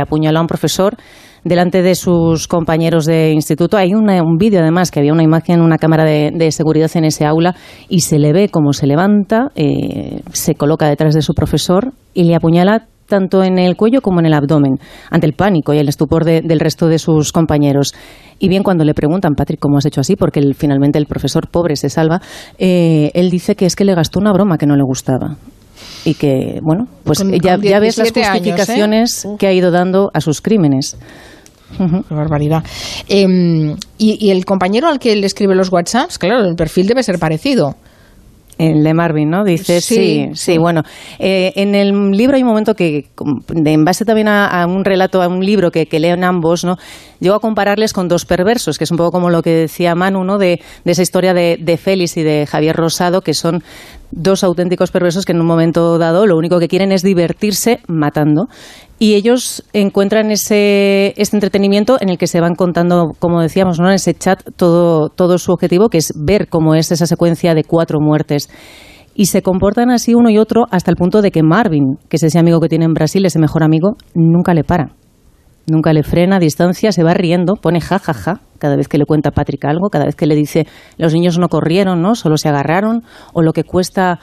apuñaló 0.00 0.38
a 0.38 0.42
un 0.42 0.48
profesor 0.48 0.96
delante 1.48 1.82
de 1.82 1.94
sus 1.94 2.46
compañeros 2.46 3.04
de 3.06 3.32
instituto. 3.32 3.76
Hay 3.76 3.94
un 3.94 4.36
vídeo 4.38 4.60
además 4.60 4.90
que 4.90 5.00
había 5.00 5.12
una 5.12 5.22
imagen, 5.22 5.60
una 5.60 5.78
cámara 5.78 6.04
de, 6.04 6.52
seguridad 6.52 6.90
en 6.94 7.04
ese 7.04 7.24
aula 7.24 7.54
y 7.88 8.00
se 8.00 8.18
le 8.18 8.32
ve 8.32 8.48
cómo 8.48 8.72
se 8.72 8.86
levanta, 8.86 9.48
eh, 9.54 10.20
se 10.32 10.54
coloca 10.54 10.88
detrás 10.88 11.14
de 11.14 11.22
su 11.22 11.34
profesor 11.34 11.92
y 12.14 12.24
le 12.24 12.34
apuñala 12.34 12.86
tanto 13.06 13.42
en 13.42 13.58
el 13.58 13.76
cuello 13.76 14.02
como 14.02 14.20
en 14.20 14.26
el 14.26 14.34
abdomen, 14.34 14.78
ante 15.10 15.26
el 15.26 15.32
pánico 15.32 15.72
y 15.72 15.78
el 15.78 15.88
estupor 15.88 16.24
del 16.24 16.60
resto 16.60 16.88
de 16.88 16.98
sus 16.98 17.32
compañeros. 17.32 17.94
Y 18.38 18.48
bien, 18.48 18.62
cuando 18.62 18.84
le 18.84 18.92
preguntan, 18.92 19.34
Patrick, 19.34 19.58
¿cómo 19.58 19.78
has 19.78 19.86
hecho 19.86 20.02
así? 20.02 20.14
Porque 20.14 20.42
finalmente 20.54 20.98
el 20.98 21.06
profesor 21.06 21.48
pobre 21.50 21.76
se 21.76 21.88
salva, 21.88 22.20
eh, 22.58 23.10
él 23.14 23.30
dice 23.30 23.56
que 23.56 23.66
es 23.66 23.74
que 23.74 23.84
le 23.84 23.94
gastó 23.94 24.20
una 24.20 24.32
broma 24.32 24.58
que 24.58 24.66
no 24.66 24.76
le 24.76 24.82
gustaba 24.84 25.36
y 26.04 26.14
que, 26.14 26.60
bueno, 26.62 26.86
pues 27.04 27.22
ya, 27.42 27.56
ves 27.56 27.98
las 27.98 28.08
¿eh? 28.08 28.24
justificaciones 28.24 29.26
que 29.38 29.46
ha 29.46 29.52
ido 29.52 29.70
dando 29.70 30.10
a 30.14 30.20
sus 30.20 30.40
crímenes. 30.40 30.96
Qué 31.76 32.14
barbaridad. 32.14 32.64
Em, 33.08 33.76
y, 33.98 34.30
el 34.30 34.44
compañero 34.44 34.88
al 34.88 34.98
que 34.98 35.14
le 35.16 35.26
escribe 35.26 35.54
los 35.54 35.70
WhatsApps, 35.70 36.18
claro, 36.18 36.44
el 36.44 36.56
perfil 36.56 36.86
debe 36.86 37.02
ser 37.02 37.18
parecido. 37.18 37.76
El 38.58 38.82
de 38.82 38.92
Marvin, 38.92 39.30
¿no? 39.30 39.44
Dice, 39.44 39.80
sí, 39.80 40.30
sí, 40.34 40.58
bueno. 40.58 40.82
Eh, 41.20 41.52
en 41.54 41.76
el 41.76 42.10
libro 42.10 42.34
hay 42.34 42.42
un 42.42 42.48
momento 42.48 42.74
que, 42.74 43.06
en 43.54 43.84
base 43.84 44.04
también 44.04 44.26
a, 44.26 44.66
un 44.66 44.84
relato, 44.84 45.22
a 45.22 45.28
un 45.28 45.44
libro 45.44 45.70
que, 45.70 45.86
que, 45.86 46.00
leen 46.00 46.24
ambos, 46.24 46.64
¿no? 46.64 46.76
Llego 47.20 47.34
a 47.34 47.40
compararles 47.40 47.92
con 47.92 48.08
dos 48.08 48.24
perversos, 48.24 48.78
que 48.78 48.84
es 48.84 48.90
un 48.90 48.96
poco 48.96 49.10
como 49.10 49.30
lo 49.30 49.42
que 49.42 49.54
decía 49.54 49.94
Manu, 49.94 50.24
¿no? 50.24 50.38
De, 50.38 50.60
esa 50.84 51.02
historia 51.02 51.34
de, 51.34 51.58
de 51.60 51.76
Félix 51.76 52.16
y 52.16 52.22
de 52.22 52.46
Javier 52.46 52.76
Rosado, 52.76 53.20
que 53.20 53.34
son 53.34 53.62
dos 54.10 54.42
auténticos 54.44 54.90
perversos 54.90 55.24
que 55.24 55.32
en 55.32 55.40
un 55.40 55.46
momento 55.46 55.98
dado 55.98 56.26
lo 56.26 56.36
único 56.36 56.58
que 56.58 56.68
quieren 56.68 56.92
es 56.92 57.02
divertirse 57.02 57.80
matando 57.88 58.48
y 58.98 59.14
ellos 59.14 59.62
encuentran 59.72 60.30
ese 60.30 61.14
este 61.16 61.36
entretenimiento 61.36 61.98
en 62.00 62.08
el 62.08 62.18
que 62.18 62.26
se 62.26 62.40
van 62.40 62.54
contando, 62.54 63.12
como 63.18 63.40
decíamos, 63.40 63.78
¿no? 63.78 63.88
en 63.88 63.94
ese 63.94 64.14
chat 64.14 64.42
todo, 64.56 65.08
todo 65.08 65.38
su 65.38 65.52
objetivo, 65.52 65.88
que 65.88 65.98
es 65.98 66.12
ver 66.16 66.48
cómo 66.48 66.74
es 66.74 66.90
esa 66.90 67.06
secuencia 67.06 67.54
de 67.54 67.64
cuatro 67.64 68.00
muertes. 68.00 68.48
Y 69.14 69.26
se 69.26 69.42
comportan 69.42 69.90
así 69.90 70.14
uno 70.14 70.30
y 70.30 70.38
otro 70.38 70.66
hasta 70.70 70.90
el 70.90 70.96
punto 70.96 71.22
de 71.22 71.32
que 71.32 71.42
Marvin, 71.42 71.96
que 72.08 72.16
es 72.16 72.22
ese 72.22 72.38
amigo 72.38 72.60
que 72.60 72.68
tiene 72.68 72.84
en 72.84 72.92
Brasil, 72.92 73.24
ese 73.26 73.40
mejor 73.40 73.64
amigo, 73.64 73.96
nunca 74.14 74.54
le 74.54 74.62
para 74.62 74.92
nunca 75.68 75.92
le 75.92 76.02
frena 76.02 76.36
a 76.36 76.38
distancia, 76.38 76.92
se 76.92 77.02
va 77.02 77.14
riendo, 77.14 77.54
pone 77.54 77.80
ja, 77.80 77.98
ja, 77.98 78.14
ja, 78.14 78.40
cada 78.58 78.76
vez 78.76 78.88
que 78.88 78.98
le 78.98 79.04
cuenta 79.04 79.30
a 79.30 79.32
Patrick 79.32 79.64
algo, 79.64 79.88
cada 79.88 80.04
vez 80.04 80.16
que 80.16 80.26
le 80.26 80.34
dice 80.34 80.66
los 80.96 81.12
niños 81.12 81.38
no 81.38 81.48
corrieron, 81.48 82.02
¿no? 82.02 82.14
Solo 82.14 82.36
se 82.36 82.48
agarraron, 82.48 83.02
o 83.32 83.42
lo 83.42 83.52
que 83.52 83.64
cuesta 83.64 84.18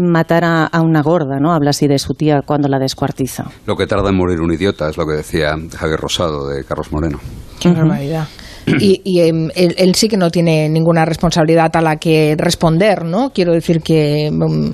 matar 0.00 0.44
a, 0.44 0.80
una 0.82 1.02
gorda, 1.02 1.38
¿no? 1.40 1.52
Habla 1.52 1.70
así 1.70 1.86
de 1.86 1.98
su 1.98 2.14
tía 2.14 2.42
cuando 2.44 2.68
la 2.68 2.78
descuartiza. 2.78 3.44
Lo 3.66 3.76
que 3.76 3.86
tarda 3.86 4.10
en 4.10 4.16
morir 4.16 4.40
un 4.40 4.52
idiota, 4.52 4.88
es 4.88 4.96
lo 4.96 5.06
que 5.06 5.14
decía 5.14 5.54
Javier 5.76 6.00
Rosado 6.00 6.48
de 6.48 6.64
Carlos 6.64 6.92
Moreno. 6.92 7.18
Qué 7.58 7.70
barbaridad. 7.70 8.26
Y, 8.78 9.20
em, 9.20 9.48
él, 9.54 9.94
sí 9.94 10.08
que 10.08 10.16
no 10.16 10.30
tiene 10.30 10.68
ninguna 10.68 11.04
responsabilidad 11.04 11.74
a 11.74 11.80
la 11.80 11.96
que 11.96 12.36
responder, 12.38 13.04
¿no? 13.04 13.30
Quiero 13.30 13.52
decir 13.52 13.80
que 13.80 14.26
em, 14.26 14.72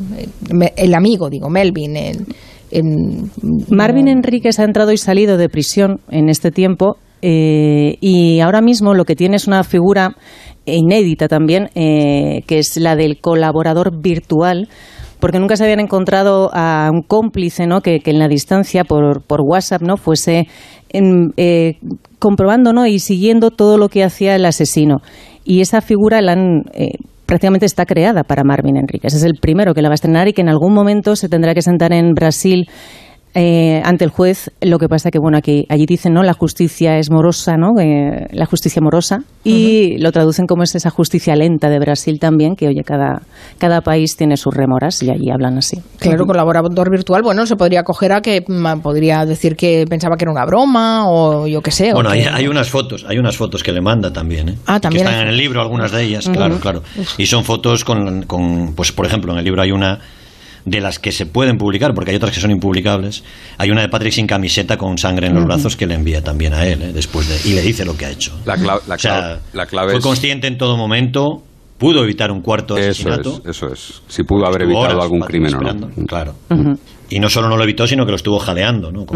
el 0.77 0.95
amigo, 0.95 1.31
digo, 1.31 1.49
Melvin, 1.49 1.97
el, 1.97 2.27
Marvin 3.71 4.09
Enríquez 4.09 4.59
ha 4.59 4.65
entrado 4.65 4.93
y 4.93 4.97
salido 4.97 5.37
de 5.37 5.49
prisión 5.49 6.01
en 6.11 6.29
este 6.29 6.51
tiempo 6.51 6.97
eh, 7.23 7.97
y 8.01 8.41
ahora 8.41 8.61
mismo 8.61 8.95
lo 8.95 9.05
que 9.05 9.17
tiene 9.17 9.37
es 9.37 9.47
una 9.47 9.65
figura 9.65 10.17
inédita 10.65 11.29
también, 11.29 11.71
eh, 11.75 12.43
que 12.47 12.59
es 12.59 12.77
la 12.77 12.97
del 12.97 13.21
colaborador 13.21 14.01
virtual 14.01 14.69
porque 15.21 15.39
nunca 15.39 15.57
se 15.57 15.65
habían 15.65 15.81
encontrado 15.81 16.51
a 16.53 16.91
un 16.93 17.03
cómplice 17.03 17.67
¿no? 17.67 17.81
que, 17.81 18.03
en 18.05 18.19
la 18.19 18.29
distancia 18.29 18.85
por, 18.85 19.23
por 19.23 19.41
WhatsApp 19.41 19.81
no 19.81 19.97
fuese 19.97 20.47
eh, 20.91 21.79
comprobando 22.19 22.73
¿no? 22.75 22.87
y 22.87 22.99
siguiendo 22.99 23.51
todo 23.51 23.79
lo 23.79 23.89
que 23.89 24.05
hacía 24.05 24.37
el 24.37 24.45
asesino. 24.45 24.99
Y 25.43 25.63
esa 25.63 25.81
figura 25.81 26.21
la 26.21 26.33
han 26.33 26.65
prácticamente 27.27 27.67
está 27.67 27.85
creada 27.85 28.23
para 28.23 28.45
Marvin 28.45 28.77
Enríquez. 28.77 29.13
Es 29.15 29.25
el 29.25 29.35
primero 29.41 29.75
que 29.75 29.83
la 29.83 29.89
va 29.89 29.95
a 29.95 29.97
estrenar 29.97 30.29
y 30.29 30.33
que 30.33 30.43
en 30.43 30.49
algún 30.49 30.73
momento 30.73 31.17
se 31.17 31.29
tendrá 31.29 31.55
que 31.55 31.63
sentar 31.63 31.93
en 31.93 32.15
Brasil 32.15 32.69
eh, 33.39 33.83
ante 33.85 34.03
el 34.03 34.11
juez. 34.11 34.51
Lo 34.63 34.79
que 34.79 34.89
pasa 34.89 35.11
que, 35.11 35.19
bueno, 35.19 35.37
aquí, 35.37 35.67
allí 35.69 35.85
dicen, 35.85 36.15
¿no? 36.15 36.23
La 36.23 36.33
justicia 36.33 36.97
es 36.97 37.11
morosa, 37.11 37.59
¿no? 37.59 37.79
Eh, 37.79 38.29
la 38.33 38.47
justicia 38.47 38.81
morosa. 38.81 39.25
Y 39.45 39.99
lo 39.99 40.11
traducen 40.11 40.47
como 40.47 40.63
es 40.63 40.75
esa 40.75 40.89
justicia 40.89 41.37
lenta 41.37 41.69
de 41.69 41.79
Brasil 41.79 42.19
también, 42.19 42.57
que, 42.57 42.67
oye, 42.67 42.83
cada, 42.83 43.21
cada 43.59 43.83
país 43.83 44.17
tiene 44.17 44.39
sus 44.39 44.55
remoras 44.55 45.03
y 45.03 45.11
allí 45.11 45.31
hablan 45.31 45.59
así. 45.59 45.77
Claro, 45.99 46.25
colaborador 46.25 46.91
virtual, 46.91 47.23
bueno, 47.23 47.45
se 47.45 47.57
podría 47.57 47.83
coger 47.83 48.13
a 48.13 48.23
que 48.23 48.43
mm, 48.47 48.81
podría 48.81 49.27
decir 49.27 49.55
que 49.55 49.85
pensaba 49.87 50.17
que 50.17 50.25
era 50.25 50.33
una 50.33 50.47
broma 50.47 51.07
o 51.07 51.47
yo 51.47 51.61
qué 51.61 51.71
sé. 51.71 51.93
Bueno, 51.93 52.09
hay, 52.09 52.23
hay, 52.23 52.49
unas 52.49 52.71
fotos, 52.71 53.05
hay 53.07 53.19
unas 53.19 53.37
fotos 53.37 53.63
que 53.63 53.73
le 53.73 53.83
manda 53.83 54.11
también, 54.11 54.49
¿eh? 54.49 54.55
Ah, 54.65 54.81
también. 54.81 55.05
Que 55.05 55.11
están 55.11 55.27
en 55.27 55.29
el 55.29 55.37
libro, 55.37 55.61
algunas 55.61 55.93
de 55.93 56.03
ellas, 56.03 56.27
claro, 56.27 56.59
claro. 56.59 56.83
Y 57.19 57.27
son 57.27 57.45
fotos 57.45 57.85
con, 57.85 58.23
con, 58.23 58.75
pues 58.75 58.93
por 58.93 59.05
ejemplo, 59.05 59.33
en 59.35 59.41
el 59.41 59.45
libro 59.45 59.61
hay 59.61 59.73
una 59.73 60.01
de 60.67 60.81
las 60.81 60.99
que 60.99 61.13
se 61.13 61.27
pueden 61.27 61.57
publicar, 61.57 61.95
porque 61.95 62.11
hay 62.11 62.17
otras 62.17 62.35
que 62.35 62.41
son 62.41 62.51
impublicables. 62.51 63.23
Hay 63.57 63.71
una 63.71 63.83
de 63.83 63.89
Patrick 63.89 64.13
sin 64.13 64.27
camiseta 64.27 64.77
con 64.77 64.99
sangre 64.99 65.29
en 65.29 65.35
los 65.35 65.45
brazos 65.45 65.77
que 65.77 65.87
le 65.87 65.95
envía 65.95 66.23
también 66.23 66.53
a 66.53 66.67
él, 66.67 66.83
¿eh? 66.83 66.93
después 66.93 67.29
de, 67.29 67.49
y 67.49 67.55
le 67.55 67.63
dice 67.63 67.85
lo 67.85 67.97
que 67.97 68.05
ha 68.05 68.11
hecho. 68.11 68.33
La, 68.45 68.57
clave, 68.97 69.93
fue 69.93 70.01
consciente 70.01 70.49
en 70.49 70.59
todo 70.59 70.77
momento, 70.77 71.45
pudo 71.79 72.03
evitar 72.03 72.33
un 72.33 72.43
cuarto 72.43 72.75
asesinato. 72.75 73.41
Eso 73.47 73.73
es, 73.73 74.03
Si 74.09 74.25
pudo 74.25 74.45
haber 74.45 74.63
evitado 74.63 75.01
algún 75.01 75.21
crimen 75.21 75.55
o 75.55 75.61
no. 75.61 75.89
Claro. 76.07 76.35
Y 77.09 77.21
no 77.21 77.31
solo 77.31 77.49
no 77.49 77.57
lo 77.57 77.63
evitó, 77.63 77.87
sino 77.87 78.05
que 78.05 78.11
lo 78.11 78.17
estuvo 78.17 78.41
jaleando, 78.41 78.91
¿no? 78.91 79.07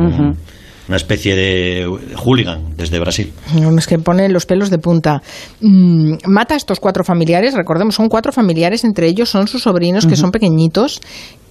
Una 0.89 0.97
especie 0.97 1.37
de 1.37 1.87
hooligan 2.17 2.77
desde 2.77 2.99
Brasil. 2.99 3.33
Es 3.79 3.87
que 3.87 3.99
pone 3.99 4.29
los 4.29 4.47
pelos 4.47 4.71
de 4.71 4.79
punta. 4.79 5.23
Mm, 5.61 6.15
mata 6.27 6.55
a 6.55 6.57
estos 6.57 6.81
cuatro 6.81 7.05
familiares, 7.05 7.55
recordemos, 7.55 7.95
son 7.95 8.09
cuatro 8.09 8.33
familiares, 8.33 8.85
entre 8.85 9.07
ellos 9.07 9.29
son 9.29 9.47
sus 9.47 9.63
sobrinos 9.63 10.07
que 10.07 10.17
son 10.17 10.31
pequeñitos, 10.31 11.01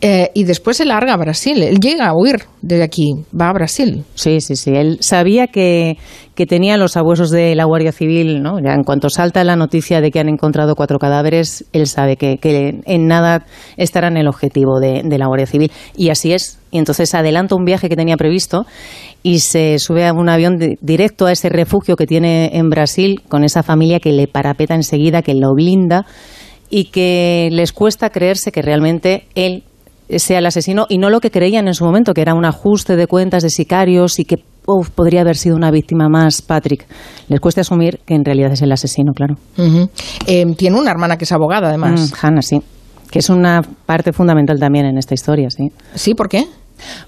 eh, 0.02 0.32
y 0.34 0.46
después 0.46 0.78
se 0.78 0.86
larga 0.86 1.14
a 1.14 1.18
Brasil. 1.18 1.62
Él 1.62 1.80
llega 1.80 2.08
a 2.08 2.14
huir 2.14 2.44
de 2.62 2.84
aquí, 2.84 3.14
va 3.40 3.50
a 3.50 3.54
Brasil. 3.54 4.04
Sí, 4.16 4.40
sí, 4.40 4.56
sí. 4.56 4.72
Él 4.72 4.98
sabía 5.02 5.48
que, 5.48 5.98
que 6.36 6.46
tenía 6.46 6.78
los 6.78 6.96
abuesos 6.96 7.32
de 7.32 7.54
la 7.56 7.66
Guardia 7.66 7.92
Civil, 7.92 8.42
¿no? 8.42 8.60
Ya 8.60 8.74
en 8.74 8.84
cuanto 8.84 9.10
salta 9.10 9.44
la 9.44 9.56
noticia 9.56 10.00
de 10.00 10.12
que 10.12 10.20
han 10.20 10.30
encontrado 10.30 10.76
cuatro 10.76 11.00
cadáveres, 11.00 11.66
él 11.74 11.88
sabe 11.88 12.16
que, 12.16 12.38
que 12.38 12.82
en 12.86 13.08
nada 13.08 13.46
estará 13.76 14.08
en 14.08 14.18
el 14.18 14.28
objetivo 14.28 14.80
de, 14.80 15.02
de 15.04 15.18
la 15.18 15.28
Guardia 15.28 15.48
Civil. 15.48 15.72
Y 15.96 16.10
así 16.10 16.32
es. 16.34 16.59
Y 16.72 16.78
entonces 16.78 17.14
adelanta 17.16 17.56
un 17.56 17.66
viaje 17.66 17.90
que 17.90 17.96
tenía 17.96 18.18
previsto 18.18 18.66
y 19.24 19.40
se 19.40 19.80
sube 19.80 20.06
a 20.08 20.14
un 20.14 20.30
avión 20.30 20.58
directo 20.82 21.26
a 21.26 21.32
ese 21.32 21.50
refugio 21.50 21.96
que 21.96 22.06
tiene 22.06 22.52
en 22.54 22.70
Brasil 22.70 23.22
con 23.28 23.44
esa 23.44 23.64
familia 23.64 24.00
que 24.00 24.12
le 24.12 24.28
parapeta 24.28 24.76
enseguida, 24.76 25.22
que 25.22 25.34
lo 25.34 25.54
blinda 25.54 26.06
y 26.70 26.86
que 26.86 27.50
les 27.52 27.74
cuesta 27.74 28.10
creerse 28.10 28.52
que 28.52 28.62
realmente 28.62 29.28
él 29.36 29.64
sea 30.18 30.40
el 30.40 30.46
asesino 30.46 30.86
y 30.90 30.98
no 30.98 31.10
lo 31.10 31.20
que 31.20 31.32
creían 31.32 31.68
en 31.68 31.74
su 31.74 31.86
momento, 31.86 32.14
que 32.14 32.22
era 32.22 32.34
un 32.34 32.46
ajuste 32.46 32.96
de 32.96 33.08
cuentas 33.08 33.44
de 33.44 33.50
sicarios 33.50 34.20
y 34.20 34.26
que 34.26 34.38
podría 34.96 35.22
haber 35.22 35.36
sido 35.36 35.56
una 35.56 35.72
víctima 35.72 36.10
más, 36.10 36.42
Patrick. 36.42 36.86
Les 37.28 37.40
cuesta 37.40 37.62
asumir 37.62 38.00
que 38.06 38.16
en 38.16 38.24
realidad 38.24 38.52
es 38.52 38.62
el 38.62 38.72
asesino, 38.72 39.14
claro. 39.14 39.36
Eh, 40.28 40.46
tiene 40.56 40.80
una 40.80 40.92
hermana 40.92 41.18
que 41.18 41.26
es 41.26 41.32
abogada, 41.32 41.70
además. 41.70 42.12
Mm, 42.12 42.26
Hannah, 42.26 42.42
sí. 42.42 42.62
Que 43.10 43.20
es 43.20 43.30
una 43.30 43.64
parte 43.86 44.14
fundamental 44.14 44.60
también 44.60 44.86
en 44.86 44.98
esta 44.98 45.14
historia, 45.14 45.50
sí. 45.50 45.72
¿Sí? 45.96 46.14
¿Por 46.14 46.30
qué? 46.30 46.46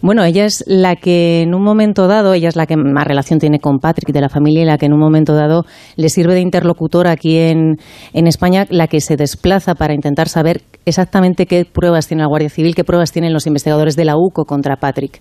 Bueno, 0.02 0.24
ella 0.24 0.46
es 0.46 0.64
la 0.68 0.96
que 0.96 1.42
en 1.42 1.54
un 1.54 1.64
momento 1.64 2.08
dado, 2.08 2.34
ella 2.34 2.50
es 2.50 2.56
la 2.56 2.66
que 2.66 2.78
más 2.78 3.06
relación 3.06 3.40
tiene 3.40 3.60
con 3.60 3.80
Patrick 3.80 4.12
de 4.12 4.22
la 4.22 4.30
familia 4.30 4.64
y 4.64 4.66
la 4.66 4.78
que 4.78 4.86
en 4.86 4.94
un 4.94 5.00
momento 5.00 5.34
dado 5.36 5.66
le 5.96 6.10
sirve 6.10 6.34
de 6.34 6.42
interlocutor 6.42 7.08
aquí 7.08 7.38
en, 7.38 7.78
en 8.14 8.28
España, 8.28 8.66
la 8.70 8.88
que 8.88 9.02
se 9.02 9.18
desplaza 9.18 9.76
para 9.76 9.94
intentar 9.94 10.30
saber 10.30 10.62
exactamente 10.86 11.46
qué 11.46 11.66
pruebas 11.66 12.08
tiene 12.08 12.24
la 12.24 12.28
Guardia 12.28 12.50
Civil, 12.50 12.76
qué 12.76 12.84
pruebas 12.84 13.12
tienen 13.12 13.34
los 13.34 13.48
investigadores 13.48 13.96
de 13.96 14.06
la 14.06 14.16
UCO 14.18 14.46
contra 14.46 14.78
Patrick. 14.78 15.20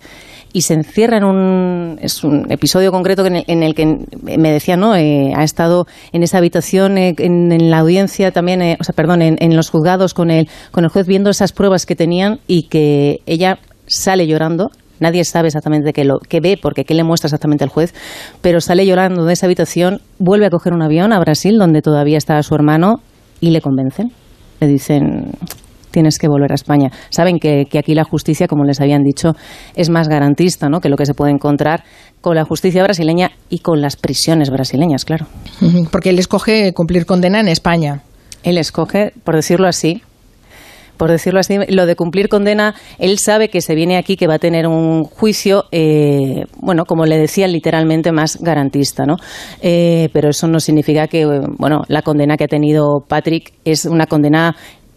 Y 0.53 0.63
se 0.63 0.75
encierra 0.75 1.19
en 1.19 1.25
un, 1.25 1.99
es 2.01 2.25
un 2.25 2.51
episodio 2.51 2.91
concreto 2.91 3.25
en 3.25 3.63
el, 3.63 3.75
que 3.75 3.99
me 4.23 4.51
decía, 4.51 4.77
¿no? 4.77 4.97
Eh, 4.97 5.33
ha 5.37 5.45
estado 5.45 5.87
en 6.13 6.25
esa 6.25 6.39
habitación, 6.39 6.99
eh, 6.99 7.15
en, 7.19 7.71
la 7.71 7.79
audiencia 7.79 8.33
también, 8.33 8.61
eh, 8.63 8.77
o 8.81 8.85
sea, 8.85 8.95
perdón, 8.95 9.23
en, 9.23 9.37
en, 9.39 9.55
los 9.55 9.71
juzgados 9.71 10.13
con 10.13 10.31
el, 10.31 10.49
con 10.73 10.85
el 10.85 10.91
juez 10.91 11.07
viendo 11.07 11.31
esas 11.31 11.53
pruebas 11.53 11.87
que 11.87 11.95
tenían 11.95 12.41
y 12.49 12.65
que 12.65 13.19
ella 13.27 13.59
sale 13.91 14.27
llorando. 14.27 14.71
Nadie 15.01 15.25
sabe 15.25 15.49
exactamente 15.49 15.93
qué, 15.93 16.05
lo, 16.05 16.19
qué 16.19 16.41
ve, 16.41 16.59
porque 16.61 16.85
qué 16.85 16.95
le 16.95 17.05
muestra 17.05 17.29
exactamente 17.29 17.65
el 17.65 17.71
juez, 17.71 17.95
pero 18.43 18.61
sale 18.61 18.87
llorando 18.87 19.25
de 19.25 19.33
esa 19.33 19.47
habitación, 19.47 20.01
vuelve 20.19 20.47
a 20.47 20.51
coger 20.51 20.75
un 20.75 20.83
avión 20.83 21.13
a 21.13 21.19
Brasil, 21.19 21.57
donde 21.59 21.81
todavía 21.81 22.19
está 22.19 22.43
su 22.43 22.55
hermano, 22.55 23.01
y 23.41 23.51
le 23.51 23.61
convencen. 23.63 24.13
Le 24.61 24.67
dicen, 24.67 25.33
tienes 25.91 26.19
que 26.19 26.29
volver 26.29 26.53
a 26.53 26.55
España. 26.55 26.91
Saben 27.09 27.39
que, 27.39 27.65
que, 27.71 27.79
aquí 27.79 27.95
la 27.95 28.05
justicia, 28.05 28.47
como 28.47 28.65
les 28.65 28.81
habían 28.81 29.03
dicho, 29.03 29.33
es 29.75 29.91
más 29.91 30.09
garantista 30.09 30.69
¿no? 30.69 30.81
que 30.81 30.89
lo 30.89 30.97
que 30.97 31.07
se 31.07 31.15
puede 31.15 31.33
encontrar 31.33 31.83
con 32.21 32.37
la 32.37 32.45
justicia 32.45 32.83
brasileña 32.83 33.31
y 33.49 33.61
con 33.61 33.81
las 33.81 33.97
prisiones 33.97 34.51
brasileñas, 34.51 35.05
claro. 35.05 35.27
Porque 35.91 36.11
él 36.11 36.19
escoge 36.19 36.73
cumplir 36.75 37.07
condena 37.07 37.41
en 37.41 37.49
España. 37.49 38.03
Él 38.43 38.59
escoge, 38.59 39.13
por 39.25 39.37
decirlo 39.37 39.67
así, 39.67 40.03
por 41.01 41.11
decirlo 41.11 41.41
así, 41.41 41.57
lo 41.71 41.87
de 41.87 41.97
cumplir 41.97 42.29
condena, 42.29 42.75
él 42.99 43.19
sabe 43.19 43.49
que 43.49 43.63
se 43.63 43.75
viene 43.75 43.97
aquí, 43.97 44.17
que 44.17 44.27
va 44.27 44.35
a 44.35 44.39
tener 44.39 44.67
un 44.67 45.05
juicio, 45.05 45.65
eh, 45.73 46.45
bueno, 46.59 46.85
como 46.85 47.07
le 47.07 47.17
decía, 47.17 47.49
literalmente 47.49 48.13
más 48.13 48.37
garantista, 48.39 49.07
¿no? 49.07 49.17
Eh, 49.63 50.11
pero 50.13 50.29
eso 50.29 50.47
no 50.47 50.61
significa 50.61 51.07
que, 51.07 51.25
bueno, 51.57 51.85
la 51.89 52.03
condena 52.03 52.37
que 52.37 52.45
ha 52.45 52.49
tenido 52.49 53.03
Patrick 53.09 53.55
es 53.65 53.87
una 53.87 54.05
condena 54.05 54.55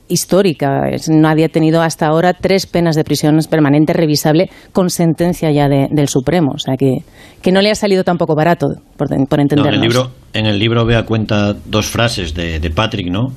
histórica. 0.09 0.89
Nadie 1.07 1.45
ha 1.45 1.49
tenido 1.49 1.81
hasta 1.81 2.07
ahora 2.07 2.33
tres 2.33 2.65
penas 2.65 2.97
de 2.97 3.05
prisión 3.05 3.39
permanente 3.49 3.93
revisable 3.93 4.49
con 4.73 4.89
sentencia 4.89 5.51
ya 5.51 5.69
del 5.69 6.09
Supremo. 6.09 6.51
O 6.55 6.59
sea 6.59 6.75
que, 6.75 6.97
que 7.41 7.53
no 7.53 7.61
le 7.61 7.71
ha 7.71 7.75
salido 7.75 8.03
tampoco 8.03 8.35
barato, 8.35 8.67
por, 8.97 9.07
por 9.07 9.39
entendernos. 9.39 9.73
en, 9.73 9.73
el 9.75 9.79
libro, 9.79 10.11
en 10.33 10.47
el 10.47 10.59
libro 10.59 10.85
vea 10.85 11.03
cuenta 11.03 11.53
dos 11.53 11.85
frases 11.85 12.33
de, 12.33 12.59
de 12.59 12.69
Patrick, 12.71 13.09
¿no? 13.09 13.27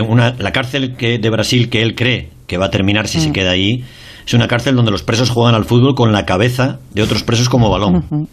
Una, 0.00 0.34
la 0.38 0.52
cárcel 0.52 0.94
que, 0.96 1.18
de 1.18 1.30
Brasil 1.30 1.68
que 1.68 1.82
él 1.82 1.94
cree 1.94 2.30
que 2.46 2.56
va 2.56 2.66
a 2.66 2.70
terminar 2.70 3.08
si 3.08 3.20
se 3.20 3.28
mm. 3.28 3.32
queda 3.32 3.50
ahí 3.50 3.84
es 4.26 4.34
una 4.34 4.48
cárcel 4.48 4.76
donde 4.76 4.90
los 4.90 5.02
presos 5.02 5.30
juegan 5.30 5.54
al 5.54 5.64
fútbol 5.64 5.94
con 5.94 6.12
la 6.12 6.24
cabeza 6.24 6.78
de 6.94 7.02
otros 7.02 7.22
presos 7.22 7.48
como 7.48 7.70
balón. 7.70 8.28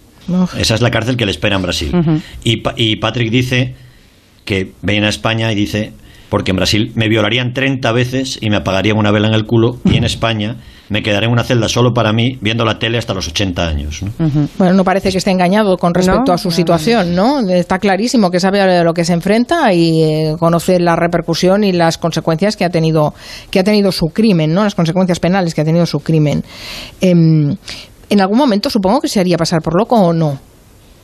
Esa 0.57 0.75
es 0.75 0.81
la 0.81 0.91
cárcel 0.91 1.17
que 1.17 1.25
le 1.25 1.31
espera 1.31 1.55
en 1.55 1.61
Brasil. 1.63 1.91
y, 2.43 2.61
y 2.75 2.95
Patrick 2.97 3.31
dice 3.31 3.75
que 4.45 4.71
viene 4.81 5.07
a 5.07 5.09
España 5.09 5.51
y 5.51 5.55
dice, 5.55 5.93
porque 6.29 6.51
en 6.51 6.57
Brasil 6.57 6.91
me 6.95 7.09
violarían 7.09 7.53
30 7.53 7.91
veces 7.91 8.37
y 8.41 8.49
me 8.49 8.57
apagarían 8.57 8.97
una 8.97 9.11
vela 9.11 9.27
en 9.27 9.33
el 9.33 9.45
culo, 9.45 9.79
y 9.85 9.97
en 9.97 10.03
España 10.03 10.57
me 10.89 11.01
quedaré 11.03 11.27
en 11.27 11.31
una 11.31 11.43
celda 11.43 11.69
solo 11.69 11.93
para 11.93 12.11
mí 12.11 12.37
viendo 12.41 12.65
la 12.65 12.79
tele 12.79 12.97
hasta 12.97 13.13
los 13.13 13.27
80 13.27 13.67
años. 13.67 14.03
¿no? 14.03 14.11
Bueno, 14.57 14.73
no 14.73 14.83
parece 14.83 15.11
que 15.11 15.17
esté 15.17 15.31
engañado 15.31 15.77
con 15.77 15.93
respecto 15.93 16.33
a 16.33 16.37
su 16.37 16.51
situación, 16.51 17.15
¿no? 17.15 17.39
Está 17.49 17.79
clarísimo 17.79 18.31
que 18.31 18.39
sabe 18.39 18.61
a 18.61 18.83
lo 18.83 18.93
que 18.93 19.05
se 19.05 19.13
enfrenta 19.13 19.73
y 19.73 20.03
eh, 20.03 20.35
conoce 20.39 20.79
la 20.79 20.95
repercusión 20.95 21.63
y 21.63 21.71
las 21.71 21.97
consecuencias 21.97 22.55
que 22.55 22.65
ha 22.65 22.69
tenido 22.69 23.13
que 23.51 23.59
ha 23.59 23.63
tenido 23.63 23.91
su 23.91 24.07
crimen, 24.07 24.53
¿no? 24.53 24.63
Las 24.63 24.75
consecuencias 24.75 25.19
penales 25.19 25.53
que 25.53 25.61
ha 25.61 25.65
tenido 25.65 25.85
su 25.85 25.99
crimen. 25.99 26.43
Em, 27.01 27.55
en 28.09 28.21
algún 28.21 28.37
momento 28.37 28.69
supongo 28.69 29.01
que 29.01 29.07
se 29.07 29.19
haría 29.19 29.37
pasar 29.37 29.61
por 29.61 29.75
loco 29.75 29.95
o 29.95 30.13
no. 30.13 30.39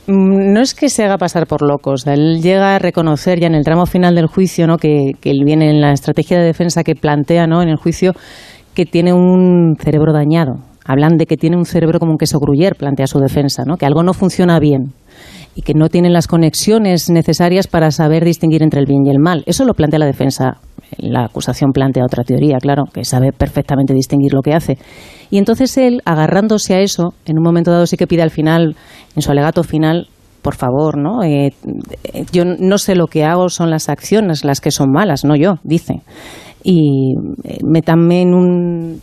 Mm, 0.07 0.53
no 0.53 0.61
es 0.61 0.73
que 0.73 0.89
se 0.89 1.03
haga 1.03 1.17
pasar 1.17 1.47
por 1.47 1.61
locos. 1.61 2.05
Él 2.07 2.41
llega 2.41 2.75
a 2.75 2.79
reconocer 2.79 3.39
ya 3.39 3.47
en 3.47 3.55
el 3.55 3.63
tramo 3.63 3.85
final 3.85 4.15
del 4.15 4.27
juicio, 4.27 4.67
¿no? 4.67 4.77
que, 4.77 5.11
que 5.19 5.31
él 5.31 5.43
viene 5.45 5.69
en 5.69 5.81
la 5.81 5.93
estrategia 5.93 6.37
de 6.37 6.45
defensa 6.45 6.83
que 6.83 6.95
plantea 6.95 7.47
¿no? 7.47 7.61
en 7.61 7.69
el 7.69 7.77
juicio, 7.77 8.13
que 8.75 8.85
tiene 8.85 9.13
un 9.13 9.75
cerebro 9.79 10.13
dañado. 10.13 10.57
Hablan 10.85 11.17
de 11.17 11.25
que 11.25 11.37
tiene 11.37 11.57
un 11.57 11.65
cerebro 11.65 11.97
como 11.99 12.11
un 12.11 12.17
queso 12.17 12.37
gruyer, 12.39 12.75
plantea 12.75 13.07
su 13.07 13.17
defensa, 13.19 13.63
¿no? 13.65 13.77
que 13.77 13.87
algo 13.87 14.03
no 14.03 14.13
funciona 14.13 14.59
bien 14.59 14.93
y 15.55 15.61
que 15.61 15.73
no 15.73 15.87
tiene 15.87 16.09
las 16.09 16.27
conexiones 16.27 17.09
necesarias 17.09 17.65
para 17.65 17.89
saber 17.89 18.25
distinguir 18.25 18.61
entre 18.61 18.81
el 18.81 18.85
bien 18.85 19.05
y 19.05 19.09
el 19.09 19.19
mal. 19.19 19.43
Eso 19.47 19.65
lo 19.65 19.73
plantea 19.73 19.99
la 19.99 20.05
defensa. 20.05 20.57
La 20.97 21.25
acusación 21.25 21.71
plantea 21.71 22.03
otra 22.03 22.23
teoría, 22.23 22.57
claro, 22.59 22.83
que 22.93 23.05
sabe 23.05 23.31
perfectamente 23.31 23.93
distinguir 23.93 24.33
lo 24.33 24.41
que 24.41 24.53
hace. 24.53 24.77
Y 25.31 25.37
entonces 25.37 25.75
él, 25.77 26.01
agarrándose 26.05 26.75
a 26.75 26.81
eso, 26.81 27.13
en 27.25 27.37
un 27.37 27.43
momento 27.43 27.71
dado 27.71 27.87
sí 27.87 27.97
que 27.97 28.05
pide 28.05 28.21
al 28.21 28.29
final, 28.29 28.75
en 29.15 29.21
su 29.21 29.31
alegato 29.31 29.63
final, 29.63 30.09
por 30.41 30.55
favor, 30.55 30.97
¿no? 30.97 31.23
Eh, 31.23 31.53
yo 32.31 32.43
no 32.45 32.77
sé 32.77 32.95
lo 32.95 33.07
que 33.07 33.23
hago, 33.23 33.49
son 33.49 33.71
las 33.71 33.89
acciones 33.89 34.43
las 34.43 34.61
que 34.61 34.71
son 34.71 34.91
malas, 34.91 35.23
no 35.23 35.35
yo, 35.35 35.55
dice 35.63 36.03
y 36.67 37.13
eh, 37.43 37.59
métanme 37.63 38.23
en 38.23 38.33
un, 38.33 39.01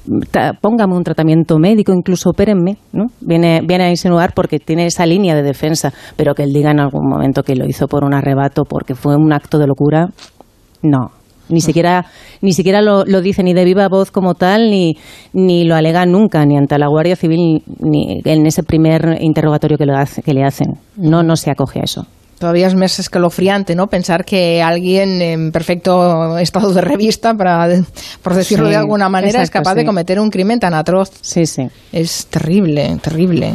póngame 0.60 0.96
un 0.96 1.04
tratamiento 1.04 1.58
médico, 1.58 1.92
incluso 1.92 2.30
opérenme, 2.30 2.76
¿no? 2.92 3.06
Viene, 3.20 3.60
viene 3.64 3.84
a 3.84 3.90
insinuar 3.90 4.32
porque 4.34 4.58
tiene 4.58 4.86
esa 4.86 5.06
línea 5.06 5.36
de 5.36 5.44
defensa, 5.44 5.92
pero 6.16 6.34
que 6.34 6.42
él 6.42 6.52
diga 6.52 6.72
en 6.72 6.80
algún 6.80 7.08
momento 7.08 7.44
que 7.44 7.54
lo 7.54 7.64
hizo 7.64 7.86
por 7.86 8.02
un 8.02 8.14
arrebato, 8.14 8.64
porque 8.64 8.96
fue 8.96 9.14
un 9.14 9.32
acto 9.32 9.58
de 9.58 9.68
locura, 9.68 10.08
no. 10.82 11.12
Ni 11.48 11.60
siquiera, 11.60 12.06
ni 12.40 12.52
siquiera 12.52 12.82
lo, 12.82 13.04
lo 13.04 13.20
dice 13.20 13.44
ni 13.44 13.52
de 13.52 13.64
viva 13.64 13.88
voz 13.88 14.10
como 14.10 14.34
tal, 14.34 14.68
ni, 14.68 14.96
ni 15.32 15.64
lo 15.64 15.76
alega 15.76 16.04
nunca, 16.04 16.44
ni 16.44 16.56
ante 16.56 16.76
la 16.78 16.88
Guardia 16.88 17.14
Civil, 17.14 17.62
ni 17.78 18.20
en 18.24 18.46
ese 18.46 18.64
primer 18.64 19.18
interrogatorio 19.20 19.78
que 19.78 19.86
le, 19.86 19.92
hace, 19.92 20.22
que 20.22 20.34
le 20.34 20.42
hacen. 20.42 20.78
No, 20.96 21.22
no 21.22 21.36
se 21.36 21.52
acoge 21.52 21.78
a 21.78 21.84
eso 21.84 22.06
todavía 22.42 22.66
es 22.66 22.74
más 22.74 22.98
escalofriante, 22.98 23.76
¿no? 23.76 23.86
Pensar 23.86 24.24
que 24.24 24.60
alguien 24.60 25.22
en 25.22 25.52
perfecto 25.52 26.36
estado 26.38 26.72
de 26.72 26.80
revista, 26.80 27.34
para, 27.34 27.68
por 28.20 28.34
decirlo 28.34 28.68
de 28.68 28.74
alguna 28.74 29.08
manera, 29.08 29.44
es 29.44 29.48
capaz 29.48 29.76
de 29.76 29.84
cometer 29.84 30.18
un 30.18 30.28
crimen 30.28 30.58
tan 30.58 30.74
atroz. 30.74 31.12
Sí, 31.20 31.46
sí. 31.46 31.68
Es 31.92 32.26
terrible, 32.26 32.98
terrible. 33.00 33.54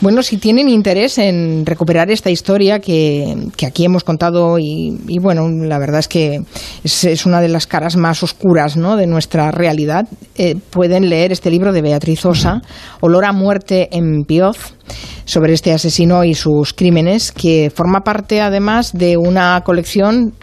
Bueno, 0.00 0.22
si 0.22 0.36
tienen 0.36 0.68
interés 0.68 1.18
en 1.18 1.64
recuperar 1.64 2.10
esta 2.10 2.30
historia 2.30 2.80
que, 2.80 3.34
aquí 3.66 3.84
hemos 3.84 4.04
contado 4.04 4.58
y, 4.58 5.18
bueno, 5.20 5.48
la 5.48 5.78
verdad 5.78 6.00
es 6.00 6.08
que 6.08 6.42
es, 6.82 7.26
una 7.26 7.40
de 7.40 7.48
las 7.48 7.66
caras 7.66 7.96
más 7.96 8.22
oscuras 8.22 8.76
¿no? 8.76 8.96
de 8.96 9.06
nuestra 9.06 9.50
realidad, 9.50 10.06
eh, 10.36 10.56
pueden 10.70 11.08
leer 11.08 11.32
este 11.32 11.50
libro 11.50 11.72
de 11.72 11.82
Beatriz 11.82 12.24
Osa, 12.26 12.62
Olor 13.00 13.24
a 13.24 13.32
muerte 13.32 13.88
en 13.92 14.24
Pioz, 14.24 14.74
sobre 15.24 15.54
este 15.54 15.72
asesino 15.72 16.24
y 16.24 16.34
sus 16.34 16.74
crímenes, 16.74 17.32
que 17.32 17.72
forma 17.74 18.00
parte 18.00 18.40
además 18.40 18.92
de 18.92 19.16
una 19.16 19.62
colección 19.64 20.34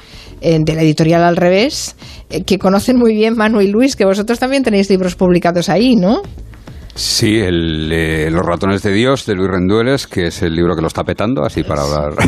eh, 0.41 0.57
de 0.59 0.73
la 0.73 0.81
editorial 0.81 1.23
Al 1.23 1.37
Revés, 1.37 1.95
eh, 2.29 2.43
que 2.43 2.57
conocen 2.57 2.97
muy 2.97 3.13
bien 3.13 3.35
Manu 3.35 3.61
y 3.61 3.67
Luis, 3.67 3.95
que 3.95 4.05
vosotros 4.05 4.39
también 4.39 4.63
tenéis 4.63 4.89
libros 4.89 5.15
publicados 5.15 5.69
ahí, 5.69 5.95
¿no? 5.95 6.23
Sí, 6.93 7.39
el, 7.39 7.89
eh, 7.91 8.29
Los 8.31 8.45
ratones 8.45 8.83
de 8.83 8.91
Dios 8.91 9.25
de 9.25 9.35
Luis 9.35 9.49
Rendueles, 9.49 10.07
que 10.07 10.27
es 10.27 10.41
el 10.41 10.53
libro 10.53 10.75
que 10.75 10.81
lo 10.81 10.87
está 10.87 11.03
petando, 11.03 11.43
así 11.43 11.63
para 11.63 11.83
hablar, 11.83 12.13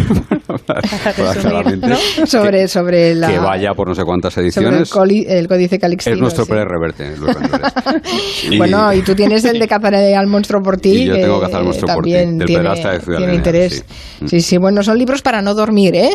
sobre, 2.26 2.68
sobre 2.68 3.16
la, 3.16 3.28
que 3.28 3.40
vaya 3.40 3.74
por 3.74 3.88
no 3.90 3.96
sé 3.96 4.04
cuántas 4.04 4.38
ediciones. 4.38 4.90
Sobre 4.90 5.40
el, 5.40 5.48
Códice 5.48 5.80
Calixtino. 5.80 6.16
Es 6.16 6.22
nuestro 6.22 6.46
Pérez 6.46 6.66
Reverte, 6.66 7.18
Luis 7.18 7.34
Rendueles. 7.34 7.74
bueno, 8.58 8.94
y 8.94 9.02
tú 9.02 9.16
tienes 9.16 9.44
el 9.46 9.60
de 9.60 9.68
cazar 9.68 9.96
al 9.96 10.28
monstruo 10.28 10.62
por 10.62 10.78
ti. 10.78 11.04
Y 11.04 11.06
yo 11.08 11.16
tengo 11.16 11.40
que 11.40 11.46
cazar 11.46 11.60
al 11.60 11.66
monstruo 11.66 11.94
por 11.96 12.06
ti. 12.06 12.14
También 12.14 12.40
tiene, 12.46 12.70
tiene 13.18 13.36
interés. 13.36 13.86
Sí. 14.26 14.40
sí. 14.42 14.58
bueno, 14.58 14.82
son 14.84 14.98
libros 14.98 15.22
para 15.22 15.42
no 15.42 15.54
dormir, 15.54 15.96
¿eh? 15.96 16.10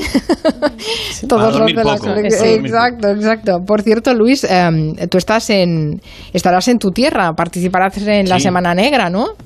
Todos 1.29 1.59
los 1.59 1.67
de 1.67 1.83
poco, 1.83 2.09
Exacto, 2.17 3.09
exacto. 3.11 3.59
Por 3.67 3.83
cierto, 3.83 4.15
Luis, 4.15 4.45
em, 4.45 4.95
tú 5.11 5.19
estás 5.19 5.51
en, 5.51 6.01
estarás 6.33 6.69
en 6.69 6.79
tu 6.79 6.91
tierra, 6.91 7.33
participarás 7.35 7.99
en 7.99 8.29
la 8.29 8.38
Semana 8.41 8.75
Negra, 8.75 9.11
¿no? 9.11 9.37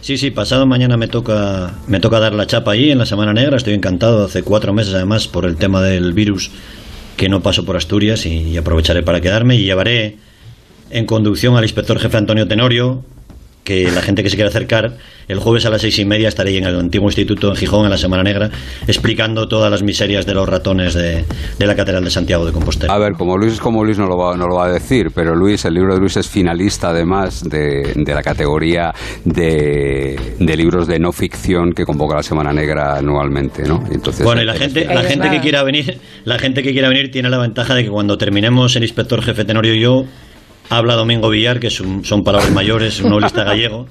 Sí, 0.00 0.18
sí, 0.18 0.30
pasado 0.30 0.66
mañana 0.66 0.96
me 0.96 1.08
toca, 1.08 1.72
me 1.86 1.98
toca 1.98 2.20
dar 2.20 2.34
la 2.34 2.46
chapa 2.46 2.72
ahí 2.72 2.90
en 2.90 2.98
la 2.98 3.06
Semana 3.06 3.32
Negra. 3.32 3.56
Estoy 3.56 3.74
encantado, 3.74 4.24
hace 4.24 4.42
cuatro 4.42 4.72
meses 4.72 4.94
además, 4.94 5.28
por 5.28 5.46
el 5.46 5.56
tema 5.56 5.80
del 5.80 6.12
virus, 6.12 6.50
que 7.16 7.28
no 7.28 7.40
paso 7.40 7.64
por 7.64 7.76
Asturias 7.76 8.26
y 8.26 8.56
aprovecharé 8.56 9.02
para 9.02 9.20
quedarme 9.20 9.56
y 9.56 9.64
llevaré 9.64 10.18
en 10.90 11.06
conducción 11.06 11.56
al 11.56 11.64
inspector 11.64 11.98
jefe 11.98 12.16
Antonio 12.16 12.46
Tenorio, 12.46 13.02
que 13.64 13.90
la 13.90 14.02
gente 14.02 14.22
que 14.22 14.30
se 14.30 14.36
quiera 14.36 14.50
acercar, 14.50 14.98
el 15.26 15.38
jueves 15.38 15.64
a 15.64 15.70
las 15.70 15.80
seis 15.80 15.98
y 15.98 16.04
media 16.04 16.28
estaré 16.28 16.56
en 16.56 16.64
el 16.64 16.78
antiguo 16.78 17.08
instituto 17.08 17.48
en 17.48 17.56
Gijón, 17.56 17.84
en 17.84 17.90
la 17.90 17.96
Semana 17.96 18.22
Negra, 18.22 18.50
explicando 18.86 19.48
todas 19.48 19.70
las 19.70 19.82
miserias 19.82 20.26
de 20.26 20.34
los 20.34 20.46
ratones 20.48 20.94
de, 20.94 21.24
la 21.58 21.74
Catedral 21.74 22.04
de 22.04 22.10
Santiago 22.10 22.44
de 22.44 22.52
Compostela. 22.52 22.92
A 22.92 22.98
ver, 22.98 23.14
como 23.14 23.38
Luis 23.38 23.54
es 23.54 23.60
como 23.60 23.82
Luis 23.82 23.98
no 23.98 24.06
lo, 24.06 24.18
va, 24.18 24.36
no 24.36 24.46
lo 24.46 24.56
va 24.56 24.66
a 24.66 24.70
decir, 24.70 25.08
pero 25.14 25.34
Luis, 25.34 25.64
el 25.64 25.74
libro 25.74 25.94
de 25.94 26.00
Luis 26.00 26.16
es 26.18 26.28
finalista 26.28 26.90
además 26.90 27.42
de, 27.42 27.94
la 28.06 28.22
categoría 28.22 28.92
de, 29.24 30.18
libros 30.38 30.86
de 30.86 30.98
no 30.98 31.10
ficción 31.10 31.72
que 31.72 31.84
convoca 31.84 32.16
la 32.16 32.22
Semana 32.22 32.52
Negra 32.52 32.98
anualmente, 32.98 33.62
¿no? 33.62 33.82
Entonces, 33.90 34.24
bueno, 34.24 34.42
y 34.42 34.44
la 34.44 34.54
gente, 34.54 34.84
la 34.84 35.02
gente 35.02 35.30
que 35.30 35.40
quiera 35.40 35.62
venir, 35.62 35.98
la 36.24 36.38
gente 36.38 36.62
que 36.62 36.72
quiera 36.72 36.88
venir 36.88 37.10
tiene 37.10 37.30
la 37.30 37.38
ventaja 37.38 37.74
de 37.74 37.84
que 37.84 37.90
cuando 37.90 38.18
terminemos 38.18 38.76
el 38.76 38.82
inspector 38.82 39.22
jefe 39.22 39.44
Tenorio 39.44 39.74
y 39.74 39.80
yo 39.80 40.04
Habla 40.70 40.94
Domingo 40.94 41.28
Villar, 41.30 41.60
que 41.60 41.70
son, 41.70 42.02
palabras 42.24 42.50
mayores, 42.50 43.00
un 43.00 43.10
novelista 43.10 43.44
gallego, 43.44 43.86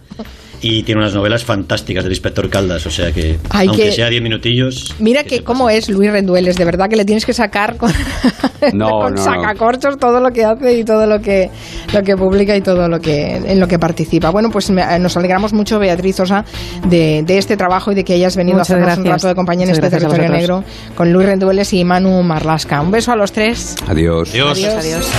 y 0.64 0.84
tiene 0.84 1.02
unas 1.02 1.14
novelas 1.14 1.44
fantásticas 1.44 2.04
del 2.04 2.14
inspector 2.14 2.50
Caldas, 2.50 2.86
o 2.86 2.90
sea 2.90 3.12
que, 3.12 3.38
aunque 3.50 3.92
sea 3.92 4.10
diez 4.10 4.22
minutillos... 4.22 4.96
Mira 5.00 5.24
que, 5.24 5.44
cómo 5.44 5.70
es 5.70 5.90
Luis 5.90 6.12
Rendueles, 6.12 6.56
de 6.56 6.64
verdad 6.66 6.90
que 6.90 6.96
le 6.96 7.04
tienes 7.04 7.26
que 7.26 7.34
sacar 7.34 7.76
con, 7.76 7.92
sacacorchos 9.18 9.98
todo 9.98 10.22
lo 10.22 10.32
que 10.32 10.46
hace 10.46 10.80
y 10.80 10.86
todo 10.86 11.06
lo 11.06 11.20
que, 11.20 11.50
lo 11.94 12.02
que 12.02 12.16
publica 12.16 12.56
y 12.56 12.62
todo 12.62 12.88
lo 12.88 13.00
que, 13.02 13.36
en 13.36 13.60
lo 13.60 13.68
que 13.68 13.78
participa. 13.78 14.30
Bueno, 14.30 14.50
pues 14.50 14.70
nos 14.72 15.18
alegramos 15.18 15.52
mucho, 15.52 15.80
Beatriz 15.80 16.22
Osa, 16.22 16.46
de, 16.88 17.26
este 17.28 17.58
trabajo 17.58 17.92
y 17.92 17.96
de 17.96 18.06
que 18.06 18.14
hayas 18.14 18.38
venido 18.38 18.60
a 18.60 18.62
hacernos 18.62 18.98
un 18.98 19.06
rato 19.06 19.28
de 19.28 19.36
compañía 19.36 19.66
en 19.66 19.72
este 19.72 19.90
territorio 19.90 20.30
negro 20.30 20.64
con 20.96 21.12
Luis 21.12 21.28
Rendueles 21.28 21.74
y 21.74 21.84
Manu 21.84 22.24
Marlasca. 22.24 22.80
Un 22.82 22.92
beso 22.92 23.12
a 23.12 23.18
los 23.18 23.34
tres. 23.34 23.76
Adiós. 23.88 24.30
Adiós. 24.34 24.64
adiós. 24.64 25.12